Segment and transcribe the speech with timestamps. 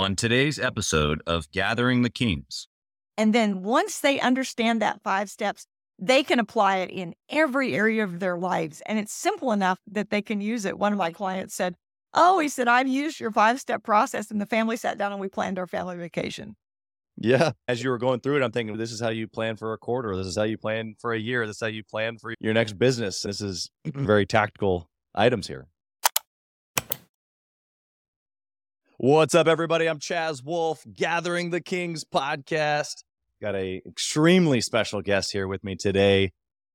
[0.00, 2.68] on today's episode of Gathering the Kings.
[3.18, 5.66] And then once they understand that five steps,
[5.98, 8.82] they can apply it in every area of their lives.
[8.86, 10.78] And it's simple enough that they can use it.
[10.78, 11.74] One of my clients said,
[12.14, 14.30] Oh, he said, I've used your five step process.
[14.30, 16.56] And the family sat down and we planned our family vacation.
[17.16, 17.52] Yeah.
[17.68, 19.78] As you were going through it, I'm thinking, this is how you plan for a
[19.78, 20.16] quarter.
[20.16, 21.46] This is how you plan for a year.
[21.46, 23.22] This is how you plan for your next business.
[23.22, 25.68] This is very tactical items here.
[29.02, 29.86] What's up, everybody?
[29.86, 33.02] I'm Chaz Wolfe, Gathering the Kings podcast.
[33.40, 36.32] Got a extremely special guest here with me today,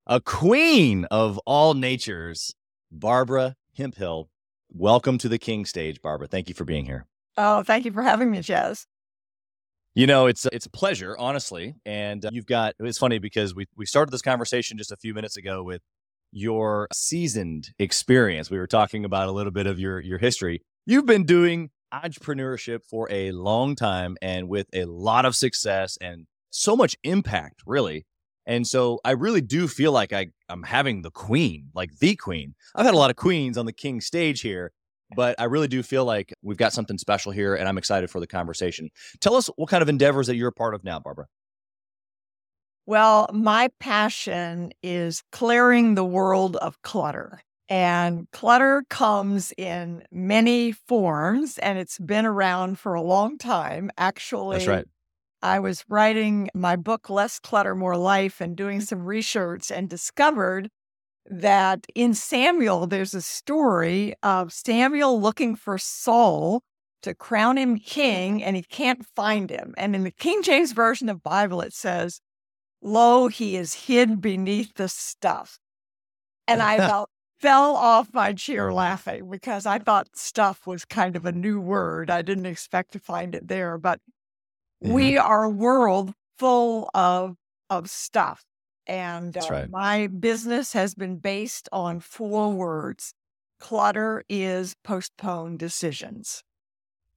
[0.08, 2.56] a queen of all natures,
[2.92, 4.32] Barbara Hemphill.
[4.72, 6.26] Welcome to the King stage, Barbara.
[6.26, 7.06] Thank you for being here.
[7.38, 8.88] Oh, thank you for having me, Chaz.
[9.94, 11.76] You know, it's it's a pleasure, honestly.
[11.86, 15.14] And uh, you've got it's funny because we we started this conversation just a few
[15.14, 15.84] minutes ago with
[16.32, 18.50] your seasoned experience.
[18.50, 20.64] We were talking about a little bit of your your history.
[20.88, 21.70] You've been doing
[22.04, 27.62] entrepreneurship for a long time and with a lot of success and so much impact,
[27.66, 28.06] really.
[28.46, 32.56] And so I really do feel like I, I'm having the queen, like the queen.
[32.76, 34.72] I've had a lot of queens on the king stage here,
[35.16, 38.20] but I really do feel like we've got something special here and I'm excited for
[38.20, 38.90] the conversation.
[39.20, 41.26] Tell us what kind of endeavors that you're a part of now, Barbara.
[42.88, 47.42] Well, my passion is clearing the world of clutter.
[47.68, 53.90] And clutter comes in many forms and it's been around for a long time.
[53.98, 54.88] Actually, That's right.
[55.42, 60.70] I was writing my book, Less Clutter, More Life, and doing some research and discovered
[61.28, 66.62] that in Samuel, there's a story of Samuel looking for Saul
[67.02, 69.74] to crown him king and he can't find him.
[69.78, 72.22] And in the King James Version of Bible, it says,
[72.82, 75.60] Lo, he is hid beneath the stuff.
[76.48, 77.10] And I felt
[77.40, 82.10] fell off my chair laughing because I thought stuff was kind of a new word.
[82.10, 84.00] I didn't expect to find it there, but
[84.84, 84.94] Mhm.
[84.94, 87.38] we are a world full of
[87.70, 88.44] of stuff.
[88.88, 89.70] And That's uh, right.
[89.70, 93.14] my business has been based on four words.
[93.60, 96.44] Clutter is postponed decisions.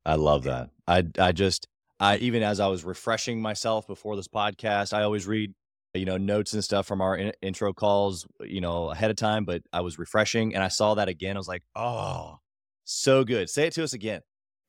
[0.07, 0.71] I love that.
[0.87, 1.69] I I just
[2.01, 5.55] I even as I was refreshing myself before this podcast, I always read
[5.95, 9.45] you know notes and stuff from our in- intro calls, you know, ahead of time,
[9.45, 11.37] but I was refreshing and I saw that again.
[11.37, 12.39] I was like, "Oh,
[12.85, 14.21] so good." Say it to us again.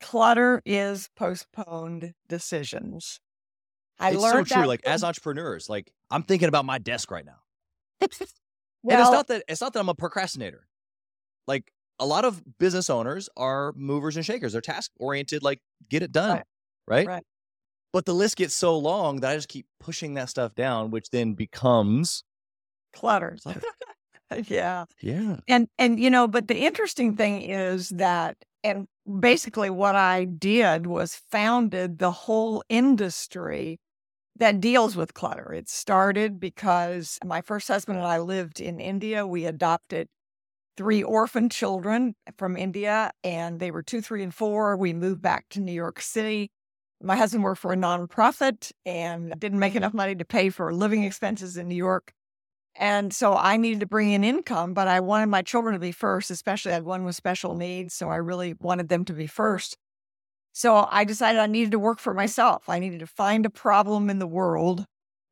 [0.02, 3.20] Clutter is postponed decisions.
[4.00, 4.62] I it's so learned true.
[4.62, 7.40] that Like from- as entrepreneurs, like I'm thinking about my desk right now.
[8.02, 10.68] and it's not that it's not that I'm a procrastinator.
[11.48, 14.54] Like a lot of business owners are movers and shakers.
[14.54, 15.60] They're task oriented, like
[15.90, 16.38] get it done.
[16.38, 16.46] Right.
[16.88, 17.08] Right.
[17.08, 17.24] Right.
[17.92, 21.10] But the list gets so long that I just keep pushing that stuff down, which
[21.10, 22.24] then becomes
[22.94, 23.38] clutter.
[24.46, 24.86] yeah.
[25.02, 25.38] yeah.
[25.48, 28.88] And and you know, but the interesting thing is that and
[29.20, 33.80] basically what I did was founded the whole industry
[34.38, 35.54] that deals with clutter.
[35.54, 39.26] It started because my first husband and I lived in India.
[39.26, 40.08] We adopted
[40.78, 44.78] three orphan children from India and they were 2, 3 and 4.
[44.78, 46.52] We moved back to New York City.
[47.02, 49.78] My husband worked for a nonprofit and didn't make mm-hmm.
[49.78, 52.14] enough money to pay for living expenses in New York.
[52.76, 55.92] And so I needed to bring in income, but I wanted my children to be
[55.92, 57.94] first, especially I had one with special needs.
[57.94, 59.78] So I really wanted them to be first.
[60.54, 62.68] So I decided I needed to work for myself.
[62.70, 64.86] I needed to find a problem in the world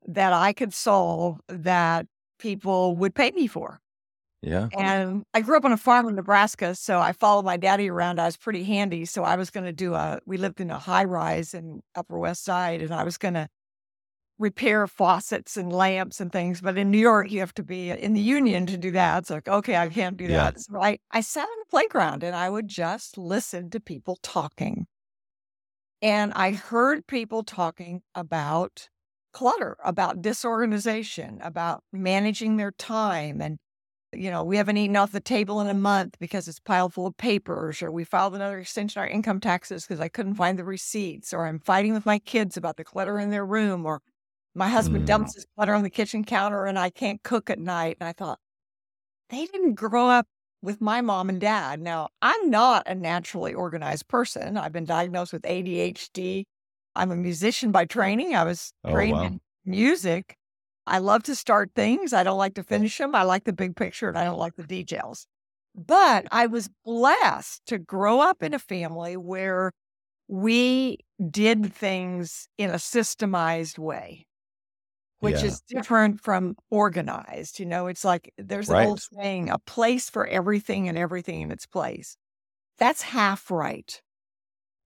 [0.08, 2.06] that I could solve that
[2.40, 3.80] people would pay me for.
[4.42, 4.70] Yeah.
[4.78, 8.20] And I grew up on a farm in Nebraska, so I followed my daddy around.
[8.20, 9.06] I was pretty handy.
[9.06, 12.20] So I was going to do a, we lived in a high rise in Upper
[12.20, 13.48] West Side, and I was going to
[14.40, 16.62] repair faucets and lamps and things.
[16.62, 19.20] But in New York, you have to be in the union to do that.
[19.20, 20.30] It's like, okay, I can't do Yeah.
[20.30, 20.59] that.
[20.59, 24.88] So I, I sat on the playground and I would just listen to people talking.
[26.02, 28.90] And I heard people talking about
[29.34, 33.42] clutter, about disorganization, about managing their time.
[33.42, 33.59] And,
[34.18, 37.08] you know, we haven't eaten off the table in a month because it's piled full
[37.08, 40.58] of papers, or we filed another extension on our income taxes because I couldn't find
[40.60, 44.02] the receipts, or I'm fighting with my kids about the clutter in their room, or
[44.56, 45.08] my husband Mm.
[45.08, 47.98] dumps his clutter on the kitchen counter and I can't cook at night.
[48.00, 48.40] And I thought,
[49.30, 50.28] they didn't grow up
[50.62, 51.80] with my mom and dad.
[51.81, 54.58] Now, I'm not a naturally organized person.
[54.58, 56.46] I've been diagnosed with ADHD.
[56.96, 58.36] I'm a musician by training.
[58.36, 59.24] I was Oh, wow.
[59.24, 60.36] in music.
[60.88, 62.13] I love to start things.
[62.13, 63.16] I don't like to finish them.
[63.16, 65.28] I like the big picture and I don't like the details.
[65.75, 69.74] But I was blessed to grow up in a family where
[70.28, 71.00] we
[71.31, 74.28] did things in a systemized way,
[75.19, 75.44] which Yeah.
[75.44, 77.60] is different from organized.
[77.60, 81.51] You know, it's like there's an old saying, a place for everything and everything in
[81.51, 82.18] its place.
[82.80, 84.01] That's half right.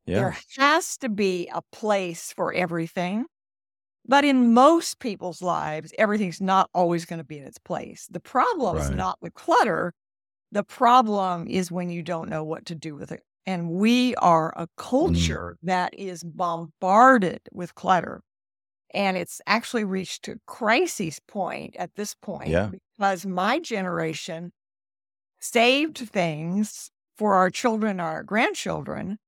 [0.05, 0.23] Yeah.
[0.23, 3.25] There has to be a place for everything.
[4.05, 8.07] But in most people's lives, everything's not always going to be in its place.
[8.11, 8.91] The problem is Right.
[8.91, 9.93] not the clutter.
[10.51, 13.23] The problem is when you don't know what to do with it.
[13.45, 14.57] And we are Mm.
[14.57, 18.23] a culture that is bombarded with clutter.
[18.93, 22.71] And it's actually reached a crisis point at this point Yeah.
[22.71, 24.53] because my generation
[25.39, 29.19] saved things for our children, our grandchildren,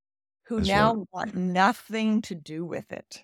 [0.47, 3.23] who That's now want nothing to do with it.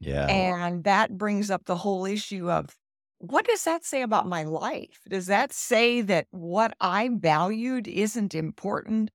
[0.00, 0.26] Yeah.
[0.26, 2.76] And that brings up the whole issue of
[3.18, 5.00] what does that say about my life?
[5.08, 9.10] Does that say that what I valued isn't important?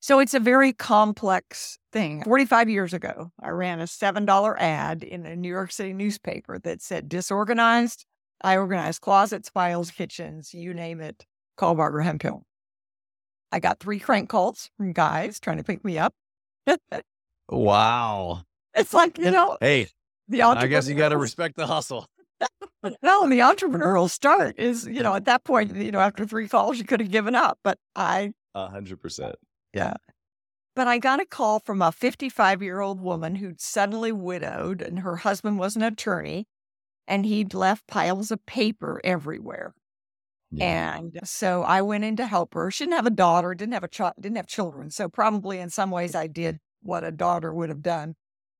[0.00, 2.22] So it's a very complex thing.
[2.24, 6.82] 45 years ago, I ran a $7 ad in a New York City newspaper that
[6.82, 8.04] said disorganized.
[8.42, 11.24] I organize closets, files, kitchens, you name it.
[11.56, 12.44] Call Barbara Hemphill.
[13.50, 16.12] I got three crank calls from guys trying to pick me up.
[17.48, 18.42] wow.
[18.74, 19.88] it's like, you know, Hey,
[20.28, 22.06] the I guess you got to respect the hustle.
[23.02, 26.48] Well, and the entrepreneurial start is, you know, at that point, you know, after three
[26.48, 27.58] calls, you could have given up.
[27.64, 29.36] But I, A hundred percent.
[29.72, 29.94] Yeah.
[30.76, 34.98] But I got a call from a 55 year old woman who'd suddenly widowed and
[34.98, 36.46] her husband was an attorney
[37.08, 39.72] and he'd left piles of paper everywhere.
[40.60, 42.70] And so I went in to help her.
[42.70, 44.90] She didn't have a daughter, didn't have a child, didn't have children.
[44.90, 48.14] So probably in some ways I did what a daughter would have done.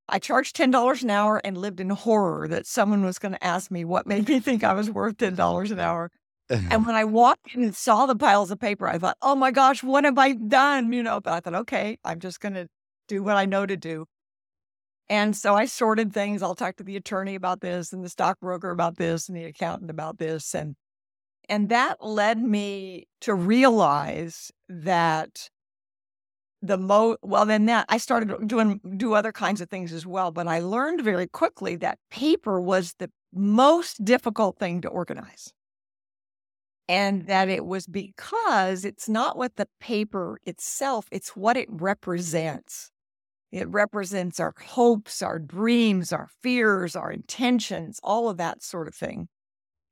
[0.09, 3.45] I charged ten dollars an hour and lived in horror that someone was going to
[3.45, 6.11] ask me what made me think I was worth ten dollars an hour.
[6.49, 9.51] And when I walked in and saw the piles of paper, I thought, "Oh my
[9.51, 11.21] gosh, what have I done?" You know.
[11.21, 12.69] But I thought, "Okay, I'm just going to
[13.09, 14.07] do what I know to do."
[15.09, 16.43] And so I sorted things.
[16.43, 19.91] I'll talk to the attorney about this, and the stockbroker about this, and the accountant
[19.91, 20.77] about this, and
[21.49, 25.51] and that led me to realize that
[26.67, 30.31] the mo well then that I started doing do other kinds of things as well,
[30.31, 35.53] but I learned very quickly that paper was the most difficult thing to organize.
[36.87, 42.91] And that it was because it's not what the paper itself, it's what it represents.
[43.53, 48.95] It represents our hopes, our dreams, our fears, our intentions, all of that sort of
[48.95, 49.29] thing.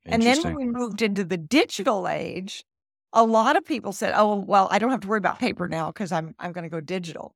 [0.05, 2.65] And then when we moved into the digital age,
[3.13, 5.89] a lot of people said, "Oh, well, I don't have to worry about paper now
[5.89, 7.35] because I'm I'm going to go digital."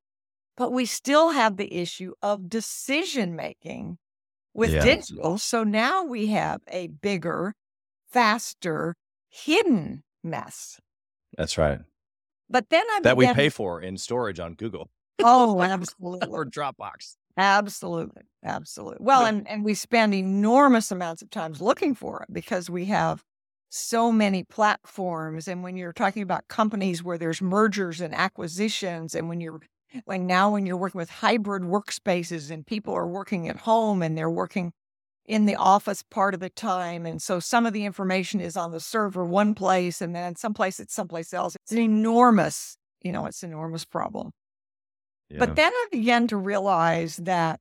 [0.57, 3.99] But we still have the issue of decision making
[4.55, 4.85] with Yeah.
[4.85, 5.39] digital.
[5.39, 7.55] So now we have a bigger,
[8.09, 8.97] faster,
[9.31, 10.81] hidden mess.
[11.37, 11.81] That's right.
[12.49, 14.91] But then I That we pay for in storage on Google
[15.23, 16.29] Oh, absolutely.
[16.29, 17.17] or Dropbox.
[17.37, 18.23] Absolutely.
[18.45, 18.99] Absolutely.
[19.05, 23.23] Well, and, and we spend enormous amounts of times looking for it because we have
[23.77, 25.49] so many platforms.
[25.49, 29.61] And when you're talking about companies where there's mergers and acquisitions, and when you're
[30.05, 34.17] when now when you're working with hybrid workspaces and people are working at home and
[34.17, 34.73] they're working
[35.25, 37.07] in the office part of the time.
[37.07, 40.81] And so some of the information is on the server one place and then someplace
[40.81, 41.57] it's someplace else.
[41.63, 44.33] It's an enormous, you know, it's an enormous problem.
[45.29, 45.39] Yeah.
[45.39, 47.61] But then I began to realize that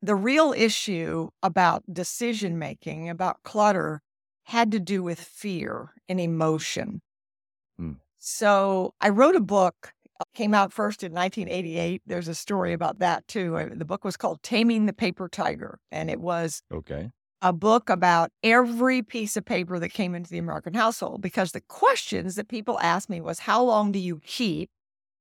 [0.00, 4.00] the real issue about decision making, about clutter,
[4.48, 7.02] had to do with fear and emotion.
[7.78, 7.92] Hmm.
[8.16, 12.00] So I wrote a book, uh, came out first in 1988.
[12.06, 13.70] There's a story about that too.
[13.74, 17.10] The book was called Taming the Paper Tiger, and it was okay.
[17.42, 21.60] a book about every piece of paper that came into the American household because the
[21.60, 24.70] questions that people asked me was how long do you keep?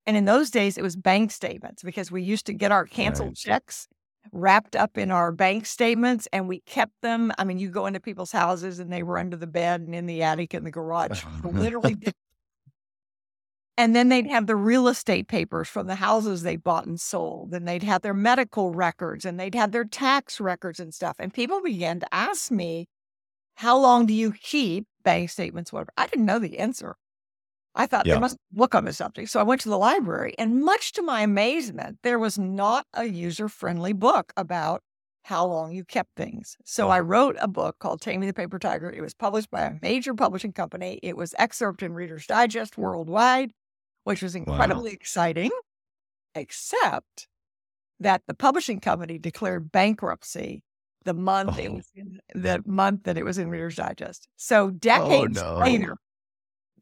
[0.05, 3.35] And in those days, it was bank statements because we used to get our canceled
[3.35, 3.89] checks
[4.31, 7.31] wrapped up in our bank statements and we kept them.
[7.37, 10.05] I mean, you go into people's houses and they were under the bed and in
[10.05, 11.49] the attic and the garage, uh-huh.
[11.49, 11.97] literally.
[13.79, 17.53] And then they'd have the real estate papers from the houses they bought and sold.
[17.53, 21.15] And they'd have their medical records and they'd have their tax records and stuff.
[21.19, 22.87] And people began to ask me,
[23.55, 25.91] How long do you keep bank statements, whatever?
[25.95, 26.95] I didn't know the answer.
[27.77, 28.15] I thought Yeah.
[28.15, 29.29] there must be a book on the subject.
[29.29, 33.05] So I went to the library, and much to my amazement, there was not a
[33.05, 34.81] user friendly book about
[35.23, 36.55] how long you kept things.
[36.65, 38.89] So I wrote a book called Taming the Paper Tiger.
[38.89, 40.99] It was published by a major publishing company.
[41.03, 43.51] It was excerpted in Reader's Digest worldwide,
[44.05, 45.51] which was incredibly exciting,
[46.35, 47.27] except
[47.99, 50.63] that the publishing company declared bankruptcy
[51.03, 51.75] the month it Oh.
[51.75, 54.27] was in, the month that it was in Reader's Digest.
[54.35, 55.57] So oh, decades no.
[55.57, 55.97] later,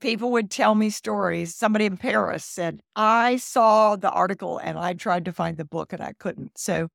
[0.05, 1.55] people would tell me stories.
[1.55, 5.93] Somebody in Paris said, I saw the article and I tried to find the book
[5.93, 6.57] and I couldn't.
[6.57, 6.89] So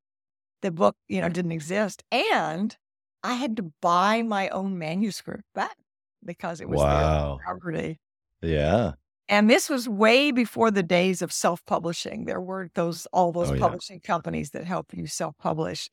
[0.61, 2.03] the book, you know, didn't exist.
[2.11, 2.77] And
[3.21, 5.75] I had to buy my own manuscript back
[6.23, 7.35] because it was Wow.
[7.37, 7.99] their property.
[8.41, 8.93] Yeah.
[9.27, 12.25] And this was way before the days of self-publishing.
[12.25, 13.59] There weren't those all those Oh, yeah.
[13.59, 15.89] publishing companies that help you self-publish.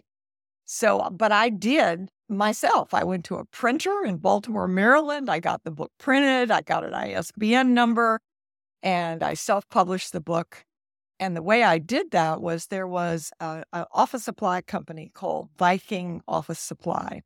[0.64, 2.94] So, but I did myself.
[2.94, 5.30] I went to a printer in Baltimore, Maryland.
[5.30, 6.50] I got the book printed.
[6.50, 8.20] I got an ISBN number,
[8.82, 10.64] and I self-published the book.
[11.20, 15.49] And the way I did that was there was a, a office supply company called
[15.58, 17.23] Viking Office Supply,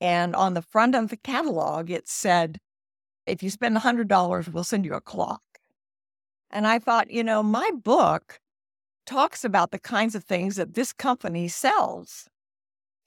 [0.00, 2.58] and on the front of the catalog it said,
[3.26, 5.42] "If you spend hundred dollars, we'll send you a clock."
[6.50, 8.40] And I thought, you know, my book
[9.06, 12.28] talks about the kinds of things that this company sells.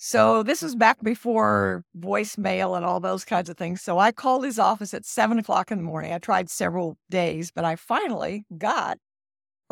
[0.04, 3.84] So this was back before voicemail and all those kinds of things.
[3.84, 6.12] So I called his office at seven o'clock in the morning.
[6.12, 8.98] I tried several days, but I finally got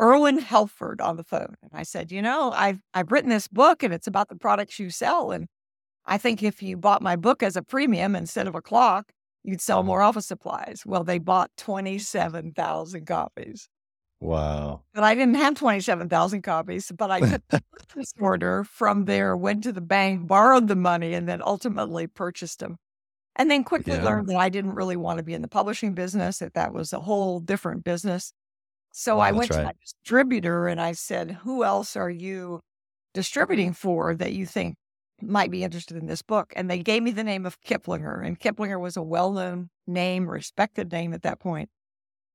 [0.00, 1.56] Irwin Helford on the phone.
[1.62, 4.78] And I said, you know, I've I've written this book and it's about the products
[4.78, 5.32] you sell.
[5.32, 5.48] And
[6.06, 9.10] I think if you bought my book as a premium instead of a clock,
[9.42, 9.88] you'd sell mm-hmm.
[9.88, 10.84] more office supplies.
[10.86, 13.68] Well, they bought 27,000 copies.
[14.20, 14.84] Wow.
[14.94, 17.42] But I didn't have 27,000 copies, but I took
[17.94, 22.58] this order from there, went to the bank, borrowed the money, and then ultimately purchased
[22.60, 22.76] them.
[23.36, 24.00] And then quickly Yeah.
[24.00, 26.92] learned that I didn't really want to be in the publishing business, that that was
[26.92, 28.32] a whole different business.
[28.92, 29.64] So I That's went to right.
[29.64, 32.60] my distributor and I said, Who else are you
[33.14, 34.76] distributing for that you think
[35.22, 36.52] might be interested in this book?
[36.56, 38.24] And they gave me the name of Kiplinger.
[38.26, 41.70] And Kiplinger was a well known name, respected name at that point.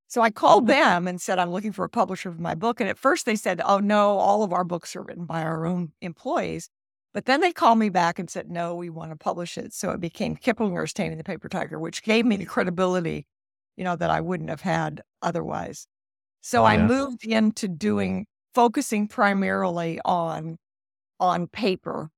[0.08, 2.80] So I called them and said, I'm looking for a publisher for my book.
[2.80, 5.66] And at first they said, Oh, no, all of our books are written by our
[5.66, 6.70] own employees.
[7.14, 9.74] But then they called me back and said, No, we want to publish it.
[9.74, 13.26] So it became Kiplinger's Taming the Paper Tiger, which gave me the credibility,
[13.78, 15.88] you know, that I wouldn't have had otherwise.
[16.42, 16.88] So oh, I Yeah.
[16.88, 20.58] moved into doing focusing primarily on
[21.20, 22.12] on paper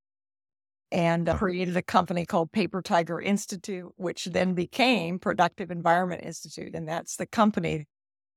[0.92, 6.74] and uh, created a company called Paper Tiger Institute, which then became Productive Environment Institute.
[6.74, 7.86] And that's the company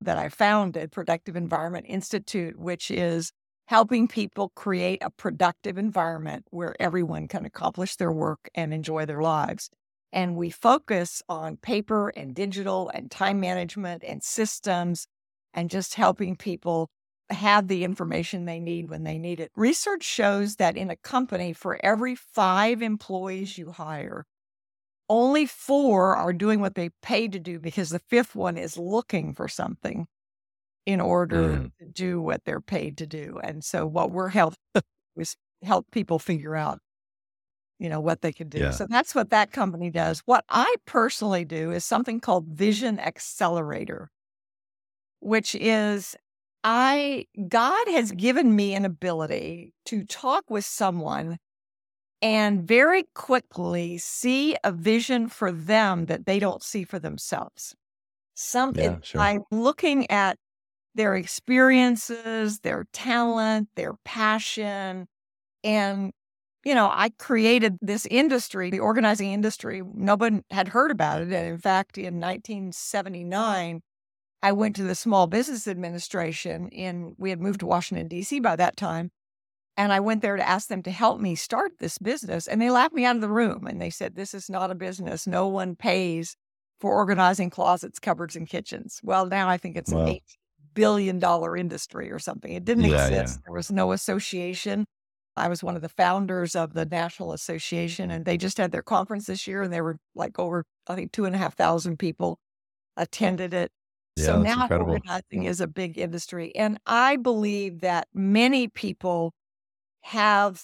[0.00, 3.32] that I founded, Productive Environment Institute, which is
[3.66, 9.22] helping people create a productive environment where everyone can accomplish their work and enjoy their
[9.22, 9.70] lives.
[10.12, 15.06] And we focus on paper and digital and time management and systems
[15.54, 16.90] and just helping people
[17.30, 19.50] have the information they need when they need it.
[19.56, 24.26] Research shows that in a company, for every five employees you hire,
[25.08, 29.34] only four are doing what they paid to do because the fifth one is looking
[29.34, 30.06] for something
[30.86, 31.72] in order Mm.
[31.80, 33.40] to do what they're paid to do.
[33.42, 34.54] And so what we're help
[35.16, 36.80] is help people figure out,
[37.78, 38.60] you know, what they can do.
[38.60, 38.70] Yeah.
[38.70, 40.20] So that's what that company does.
[40.26, 44.10] What I personally do is something called Vision Accelerator,
[45.20, 46.16] which is
[46.64, 51.38] I God has given me an ability to talk with someone
[52.22, 57.74] and very quickly see a vision for them that they don't see for themselves.
[58.34, 59.20] Something Yeah, sure.
[59.20, 60.38] by looking at
[60.94, 65.06] their experiences, their talent, their passion,
[65.64, 66.12] and
[66.64, 69.82] you know, I created this industry, the organizing industry.
[69.94, 73.82] Nobody had heard about it, and in fact, in 1979,
[74.42, 78.40] I went to the Small Business Administration in, we had moved to Washington, D.C.
[78.40, 79.10] by that time.
[79.76, 82.46] And I went there to ask them to help me start this business.
[82.46, 84.74] And they laughed me out of the room and they said, This is not a
[84.74, 85.26] business.
[85.26, 86.36] No one pays
[86.80, 89.00] for organizing closets, cupboards, and kitchens.
[89.02, 90.02] Well, now I think it's Wow.
[90.06, 90.20] an $8
[90.74, 91.22] billion
[91.58, 92.52] industry or something.
[92.52, 93.20] It didn't Yeah, yeah.
[93.20, 93.40] exist.
[93.44, 94.86] There was no association.
[95.36, 98.82] I was one of the founders of the National Association, and they just had their
[98.82, 101.98] conference this year, and there were like over, I think, two and a half thousand
[101.98, 102.38] people
[102.96, 103.70] attended it.
[104.16, 104.92] Yeah, so now incredible.
[104.92, 106.54] organizing is a big industry.
[106.54, 109.34] And I believe that many people
[110.02, 110.62] have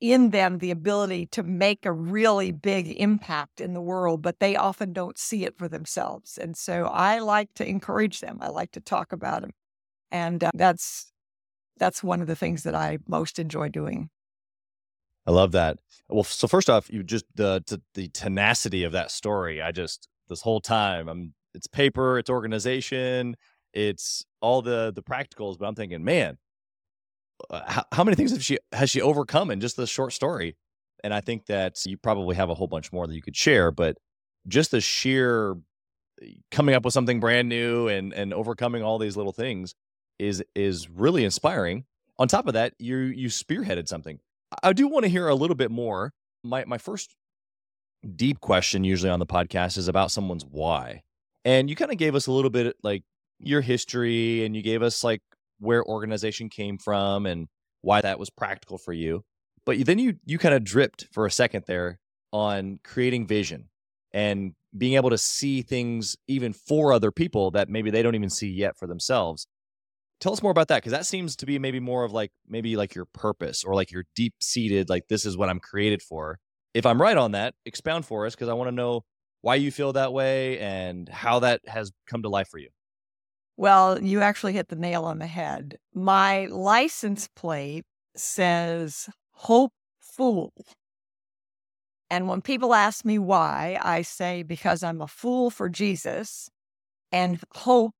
[0.00, 4.54] in them the ability to make a really big impact in the world, but they
[4.54, 6.36] often don't see it for themselves.
[6.36, 8.38] And so I like to encourage them.
[8.40, 9.52] I like to talk about them.
[10.10, 11.12] And uh, that's
[11.78, 14.10] that's one of the things that I most enjoy doing.
[15.26, 15.78] I love that.
[16.08, 19.60] Well, so first off, you just the the, the tenacity of that story.
[19.60, 23.36] I just this whole time, I'm it's paper, it's organization,
[23.72, 25.58] it's all the the practicals.
[25.58, 26.38] But I'm thinking, man,
[27.50, 30.56] uh, how, how many things have she has she overcome in just this short story?
[31.02, 33.70] And I think that you probably have a whole bunch more that you could share,
[33.70, 33.96] but
[34.48, 39.16] just the sheer uh, coming up with something brand new and and overcoming all these
[39.16, 39.74] little things
[40.18, 41.84] is is really inspiring.
[42.18, 44.20] On top of that, you you spearheaded something.
[44.62, 46.12] I do want to hear a little bit more.
[46.44, 47.16] My my first
[48.14, 51.02] deep question usually on the podcast is about someone's why.
[51.46, 53.04] And you kind of gave us a little bit like
[53.38, 55.22] your history and you gave us like
[55.60, 57.46] where organization came from and
[57.82, 59.22] why that was practical for you.
[59.64, 62.00] But then you you kind of dripped for a second there
[62.32, 63.68] on creating vision
[64.12, 68.28] and being able to see things even for other people that maybe they don't even
[68.28, 69.46] see yet for themselves.
[70.20, 72.76] Tell us more about that because that seems to be maybe more of like maybe
[72.76, 76.40] like your purpose or like your deep seated, like this is what I'm created for.
[76.74, 79.04] If I'm right on that, expound for us because I want to know
[79.46, 82.68] why you feel that way and how that has come to life for you.
[83.56, 85.78] Well, you actually hit the nail on the head.
[85.94, 87.84] My license plate
[88.16, 90.52] says Hope Fool.
[92.10, 96.50] And when people ask me why, I say because I'm a fool for Jesus
[97.12, 97.92] and hope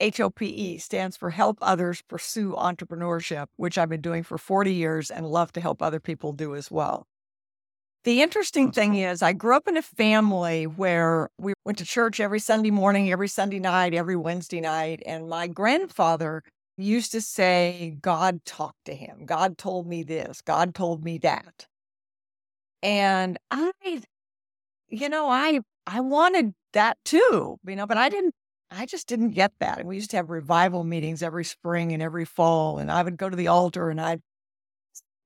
[0.00, 4.36] H O P E stands for Help Others Pursue Entrepreneurship, which I've been doing for
[4.36, 7.06] 40 years and love to help other people do as well.
[8.04, 12.20] The interesting thing is, I grew up in a family where we went to church
[12.20, 15.02] every Sunday morning, every Sunday night, every Wednesday night.
[15.06, 16.42] And my grandfather
[16.76, 19.24] used to say, God talked to him.
[19.24, 20.42] God told me this.
[20.42, 21.66] God told me that.
[22.82, 23.72] And I,
[24.88, 28.34] you know, I, I wanted that too, you know, but I didn't
[28.70, 29.78] I just didn't get that.
[29.78, 32.78] And we used to have revival meetings every spring and every fall.
[32.78, 34.20] And I would go to the altar and I'd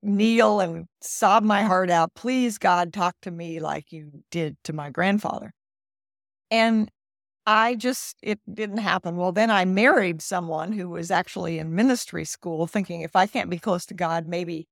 [0.02, 2.14] kneel and sob my heart out.
[2.14, 5.52] Please, God, talk to me like you did to my grandfather.
[6.50, 6.90] And
[7.46, 9.16] I just, it didn't happen.
[9.16, 13.50] Well, then I married someone who was actually in ministry school, thinking if I can't
[13.50, 14.68] be close to God, maybe,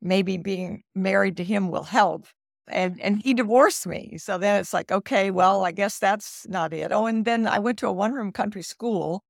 [0.00, 2.26] maybe being married to him will help
[2.68, 4.16] and and he divorced me.
[4.18, 6.92] So then it's like, okay, well, I guess that's not it.
[6.92, 9.22] Oh, and then I went to a one room country school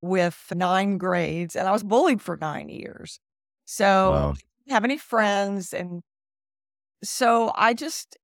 [0.00, 3.20] with nine grades, and I was bullied for nine years.
[3.64, 4.34] So wow.
[4.70, 6.02] Have any friends, and
[7.02, 8.16] so I just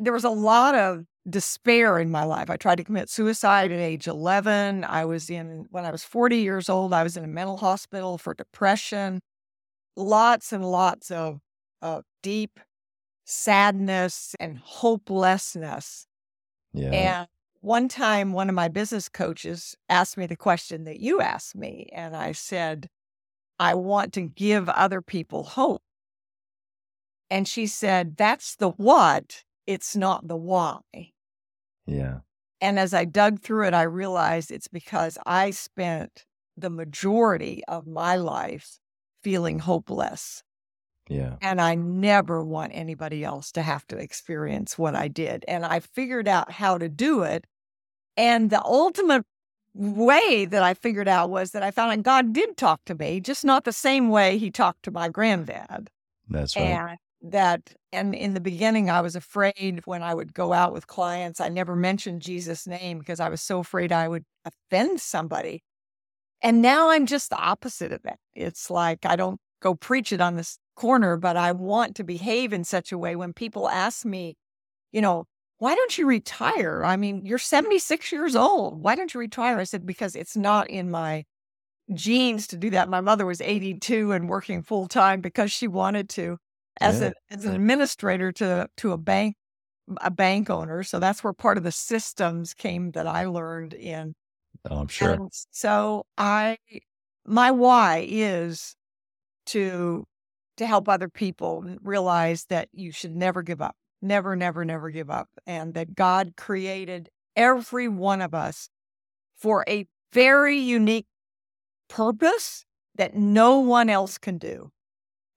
[0.00, 2.50] there was a lot of despair in my life.
[2.50, 4.84] I tried to commit suicide at age 11.
[4.84, 8.18] I was in, when I was 40 years old, I was in a mental hospital
[8.18, 9.20] for depression.
[9.96, 11.40] Lots and lots of,
[11.80, 12.60] of deep
[13.24, 16.06] sadness and hopelessness.
[16.72, 16.90] Yeah.
[16.90, 17.28] And
[17.60, 21.88] one time, one of my business coaches asked me the question that you asked me.
[21.92, 22.88] And I said,
[23.58, 25.83] I want to give other people hope.
[27.34, 30.80] And she said, That's the what, it's not the why.
[31.86, 32.20] Yeah.
[32.60, 36.24] And as I dug through it, I realized it's because I spent
[36.56, 38.78] the majority of my life
[39.22, 40.42] feeling hopeless
[41.08, 41.36] yeah.
[41.42, 45.44] And I never want anybody else to have to experience what I did.
[45.46, 47.46] And I figured out how to do it.
[48.16, 49.26] And the ultimate
[49.74, 53.20] way that I figured out was that I found that God did talk to me,
[53.20, 55.90] just not the same way he talked to my granddad.
[56.28, 56.62] That's right.
[56.62, 56.98] And
[57.30, 61.40] that, and in the beginning, I was afraid when I would go out with clients,
[61.40, 65.62] I never mentioned Jesus' name because I was so afraid I would offend somebody.
[66.42, 68.18] And now I'm just the opposite of that.
[68.34, 72.52] It's like I don't go preach it on this corner, but I want to behave
[72.52, 74.36] in such a way when people ask me,
[74.92, 75.24] you know,
[75.58, 76.84] why don't you retire?
[76.84, 78.82] I mean, you're 76 years old.
[78.82, 79.58] Why don't you retire?
[79.58, 81.24] I said, because it's not in my
[81.94, 82.88] genes to do that.
[82.88, 86.38] My mother was 82 and working full time because she wanted to
[86.80, 87.12] as, yeah.
[87.30, 89.36] a, as an administrator to, to a bank,
[90.00, 90.82] a bank owner.
[90.82, 94.14] So that's where part of the systems came that I learned in.
[94.70, 95.12] Oh, I'm sure.
[95.12, 96.58] And so I,
[97.26, 98.76] my why is
[99.46, 100.06] to
[100.56, 103.74] to help other people realize that you should never give up.
[104.00, 105.28] Never, never, never give up.
[105.46, 108.68] And that God created every one of us
[109.36, 111.06] for a very unique
[111.88, 114.70] purpose that no one else can do.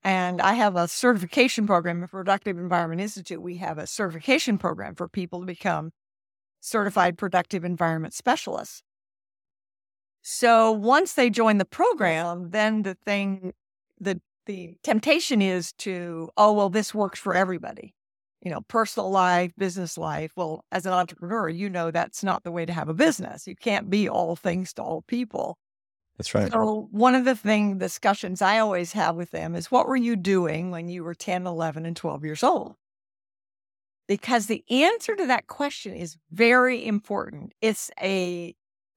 [0.04, 3.42] And I have a certification program at Productive Environment Institute.
[3.42, 5.90] We have a certification program for people to become
[6.60, 8.82] certified productive environment specialists.
[10.22, 13.52] So once they join the program, then the thing,
[14.00, 17.94] the the temptation is to, oh, well, this works for everybody.
[18.42, 20.32] You know, personal life, business life.
[20.36, 23.46] Well, as an entrepreneur, you know that's not the way to have a business.
[23.46, 25.58] You can't be all things to all people.
[26.18, 26.50] That's right.
[26.50, 30.16] So, one of the thing discussions I always have with them is what were you
[30.16, 32.74] doing when you were 10, 11, and 12 years old?
[34.08, 37.52] Because the answer to that question is very important.
[37.60, 38.54] It's a,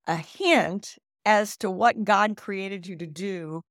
[0.07, 3.61] a hint as to what God created you to do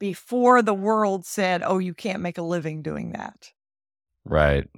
[0.00, 3.52] before the world said, oh, you can't make a living doing that.
[4.24, 4.68] Right.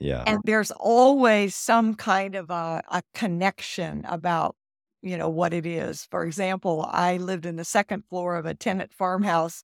[0.00, 0.24] Yeah.
[0.26, 4.56] And there's always some kind of a, a connection about,
[5.02, 6.06] you know, what it is.
[6.10, 9.62] For example, I lived in the second floor of a tenant farmhouse,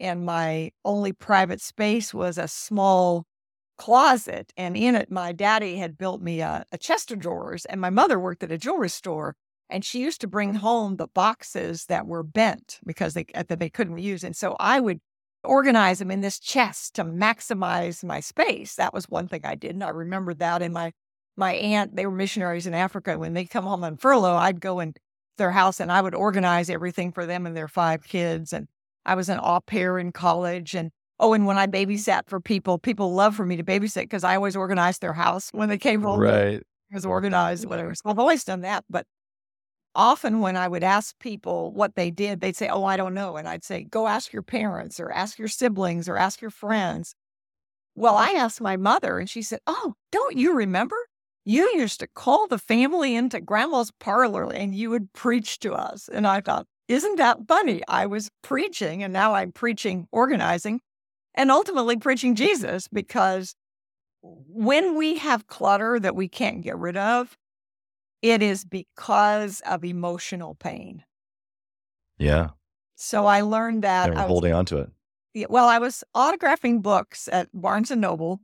[0.00, 3.26] and my only private space was a small
[3.78, 4.52] closet.
[4.56, 7.90] And in it, my daddy had built me a, a chest of drawers, and my
[7.90, 9.36] mother worked at a jewelry store.
[9.68, 13.58] And she used to bring home the boxes that were bent because they uh, that
[13.58, 14.22] they couldn't use.
[14.22, 15.00] And so I would
[15.42, 18.76] organize them in this chest to maximize my space.
[18.76, 19.72] That was one thing I did.
[19.72, 20.92] And I remembered that in my
[21.36, 23.18] my aunt, they were missionaries in Africa.
[23.18, 24.94] When they come home on furlough, I'd go in
[25.36, 28.52] their house and I would organize everything for them and their five kids.
[28.52, 28.68] And
[29.04, 30.74] I was an au pair in college.
[30.74, 34.24] And oh, and when I babysat for people, people love for me to babysit because
[34.24, 36.20] I always organized their house when they came home.
[36.20, 36.54] Right.
[36.90, 37.94] It was organized, whatever.
[37.94, 38.84] So I've always done that.
[38.88, 39.06] But
[39.94, 43.36] often when I would ask people what they did, they'd say, Oh, I don't know.
[43.36, 47.14] And I'd say, Go ask your parents or ask your siblings or ask your friends.
[47.94, 50.96] Well, I asked my mother and she said, Oh, don't you remember?
[51.48, 56.08] You used to call the family into grandma's parlor and you would preach to us.
[56.12, 57.82] And I thought, Isn't that funny?
[57.86, 60.80] I was preaching and now I'm preaching organizing
[61.36, 63.54] and ultimately preaching Jesus because
[64.22, 67.38] when we have clutter that we can't get rid of,
[68.22, 71.04] it is because of emotional pain.
[72.18, 72.50] Yeah.
[72.96, 74.08] So I learned that.
[74.08, 75.50] And we're was, holding on to it.
[75.50, 78.40] well, I was autographing books at Barnes and Noble,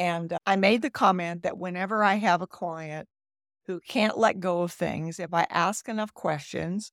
[0.00, 3.06] and uh, I made the comment that whenever I have a client
[3.66, 6.90] who can't let go of things, if I ask enough questions,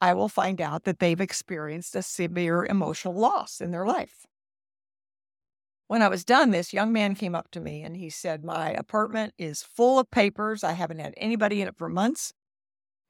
[0.00, 4.24] I will find out that they've experienced a severe emotional loss in their life.
[5.88, 8.70] When I was done, this young man came up to me and he said, My
[8.70, 10.62] apartment is full of papers.
[10.62, 12.32] I haven't had anybody in it for months.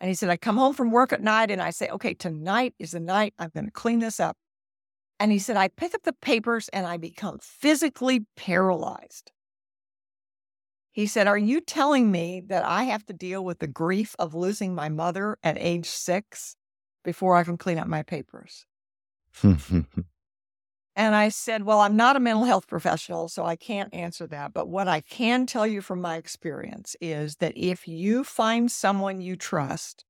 [0.01, 2.75] And he said, I come home from work at night and I say, Okay, tonight
[2.79, 4.39] is the night I'm going to clean this up.
[5.21, 9.33] And he said, I pick up the papers and I become physically paralyzed.
[10.95, 14.35] He said, Are you telling me that I have to deal with the grief of
[14.35, 16.57] losing my mother at age six
[17.05, 18.65] before I can clean up my papers?
[20.97, 24.53] And I said, Well, I'm not a mental health professional, so I can't answer that.
[24.53, 29.21] But what I can tell you from my experience is that if you find someone
[29.21, 30.05] you trust,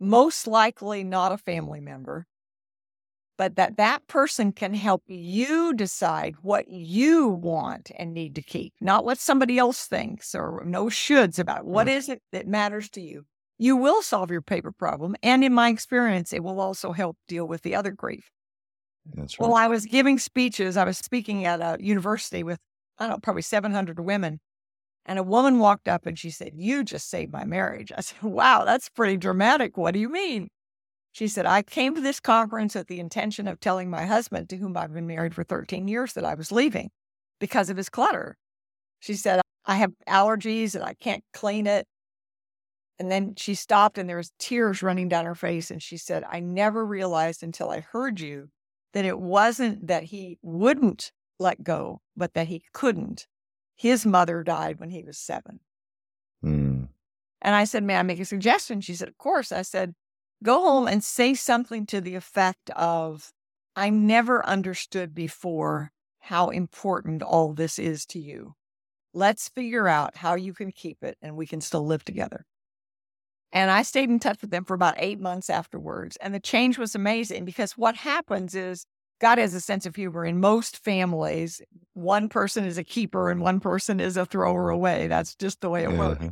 [0.00, 2.26] most likely not a family member,
[3.40, 8.74] but that that person can help you decide what you want and need to keep,
[8.82, 11.64] not what somebody else thinks or no shoulds about.
[11.64, 11.96] What Mm.
[11.96, 13.24] is it that matters to you?
[13.56, 15.16] You will solve your paper problem.
[15.22, 18.30] And in my experience, it will also help deal with the other grief.
[19.14, 19.46] That's right.
[19.46, 20.76] Well, I was giving speeches.
[20.76, 22.58] I was speaking at a university with,
[22.98, 24.40] I don't know, probably 700 women.
[25.06, 27.90] And a woman walked up and she said, You just saved my marriage.
[27.96, 29.78] I said, Wow, that's pretty dramatic.
[29.78, 30.50] What do you mean?
[31.12, 34.56] She said, I came to this conference with the intention of telling my husband, to
[34.56, 36.90] whom I've been married for 13 years, that I was leaving
[37.40, 38.36] because of his clutter.
[39.00, 41.86] She said, I have allergies and I can't clean it.
[42.98, 45.70] And then she stopped and there was tears running down her face.
[45.70, 48.50] And she said, I never realized until I heard you
[48.92, 53.26] that it wasn't that he wouldn't let go, but that he couldn't.
[53.74, 55.60] His mother died when he was seven.
[56.44, 56.88] Mm.
[57.40, 58.82] And I said, May I make a suggestion?
[58.82, 59.50] She said, Of course.
[59.50, 59.94] I said,
[60.42, 63.32] Go home and say something to the effect of,
[63.76, 68.54] I never understood before how important all this is to you.
[69.12, 72.46] Let's figure out how you can keep it and we can still live together.
[73.52, 76.16] And I stayed in touch with them for about eight months afterwards.
[76.20, 78.86] And the change was amazing because what happens is
[79.20, 80.24] God has a sense of humor.
[80.24, 81.60] In most families,
[81.94, 85.08] one person is a keeper and one person is a thrower away.
[85.08, 86.24] That's just the way it works.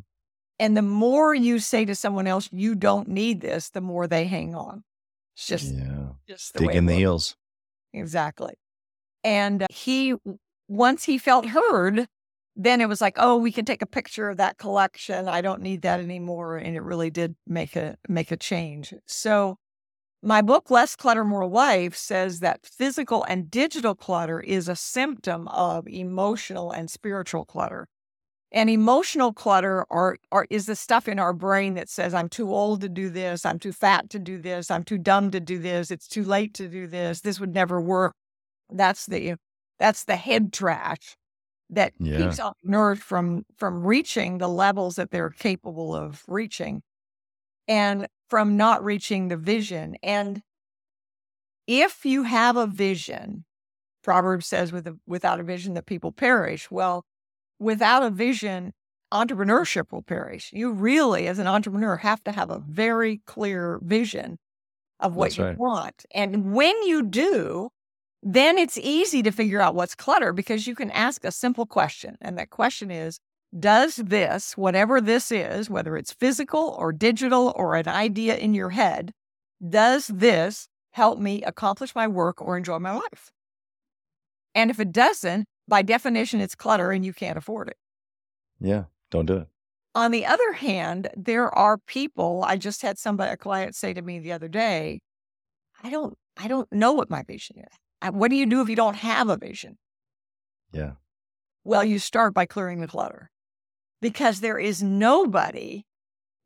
[0.58, 4.26] And the more you say to someone else, you don't need this, the more they
[4.26, 4.82] hang on.
[5.36, 6.08] It's just, yeah.
[6.28, 6.98] just the Dig in the works.
[6.98, 7.36] heels.
[7.92, 8.54] Exactly.
[9.22, 10.14] And uh, he,
[10.68, 12.08] once he felt heard,
[12.56, 15.28] then it was like, oh, we can take a picture of that collection.
[15.28, 16.56] I don't need that anymore.
[16.56, 18.92] And it really did make a make a change.
[19.06, 19.58] So
[20.22, 25.46] my book, Less Clutter, More Life, says that physical and digital clutter is a symptom
[25.48, 27.86] of emotional and spiritual clutter.
[28.50, 32.50] And emotional clutter are, are is the stuff in our brain that says, I'm too
[32.52, 35.58] old to do this, I'm too fat to do this, I'm too dumb to do
[35.58, 38.14] this, it's too late to do this, this would never work.
[38.70, 39.36] That's the
[39.78, 41.16] that's the head trash
[41.70, 42.18] that Yeah.
[42.18, 46.82] keeps entrepreneurs from from reaching the levels that they're capable of reaching
[47.66, 49.96] and from not reaching the vision.
[50.02, 50.42] And
[51.66, 53.44] if you have a vision,
[54.02, 56.70] Proverbs says, with a, without a vision, that people perish.
[56.70, 57.04] Well,
[57.58, 58.72] without a vision,
[59.12, 60.50] entrepreneurship will perish.
[60.52, 64.38] You really, as an entrepreneur, have to have a very clear vision
[65.00, 65.58] of what That's you right.
[65.58, 66.04] want.
[66.10, 67.70] And when you do,
[68.22, 72.16] then it's easy to figure out what's clutter because you can ask a simple question.
[72.20, 73.20] And that question is
[73.58, 78.70] Does this, whatever this is, whether it's physical or digital or an idea in your
[78.70, 79.12] head,
[79.66, 83.30] does this help me accomplish my work or enjoy my life?
[84.54, 87.76] And if it doesn't, by definition, it's clutter and you can't afford it.
[88.60, 88.84] Yeah.
[89.10, 89.48] Don't do it.
[89.94, 94.02] On the other hand, there are people, I just had somebody, a client say to
[94.02, 95.00] me the other day,
[95.82, 97.78] I don't, I don't know what my vision is.
[98.02, 99.78] I- What do you do if you don't have a vision?
[100.72, 100.92] Yeah.
[101.64, 103.30] Well, you start by clearing the clutter.
[104.00, 105.84] because there is nobody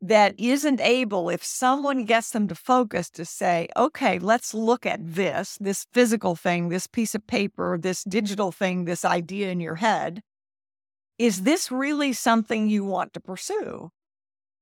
[0.05, 4.99] that isn't able, if someone gets them to focus, to say, okay, let's look at
[5.01, 9.75] this, this physical thing, this piece of paper, this digital thing, this idea in your
[9.75, 10.21] head.
[11.17, 13.91] Is this really something you want to pursue?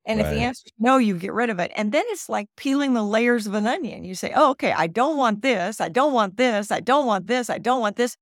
[0.06, 0.28] And right.
[0.28, 1.72] if the answer is no, you get rid of it.
[1.76, 4.04] And then it's like peeling the layers of an onion.
[4.04, 5.82] You say, oh, okay, I don't want this.
[5.82, 6.70] I don't want this.
[6.70, 7.50] I don't want this.
[7.50, 8.16] I don't want this.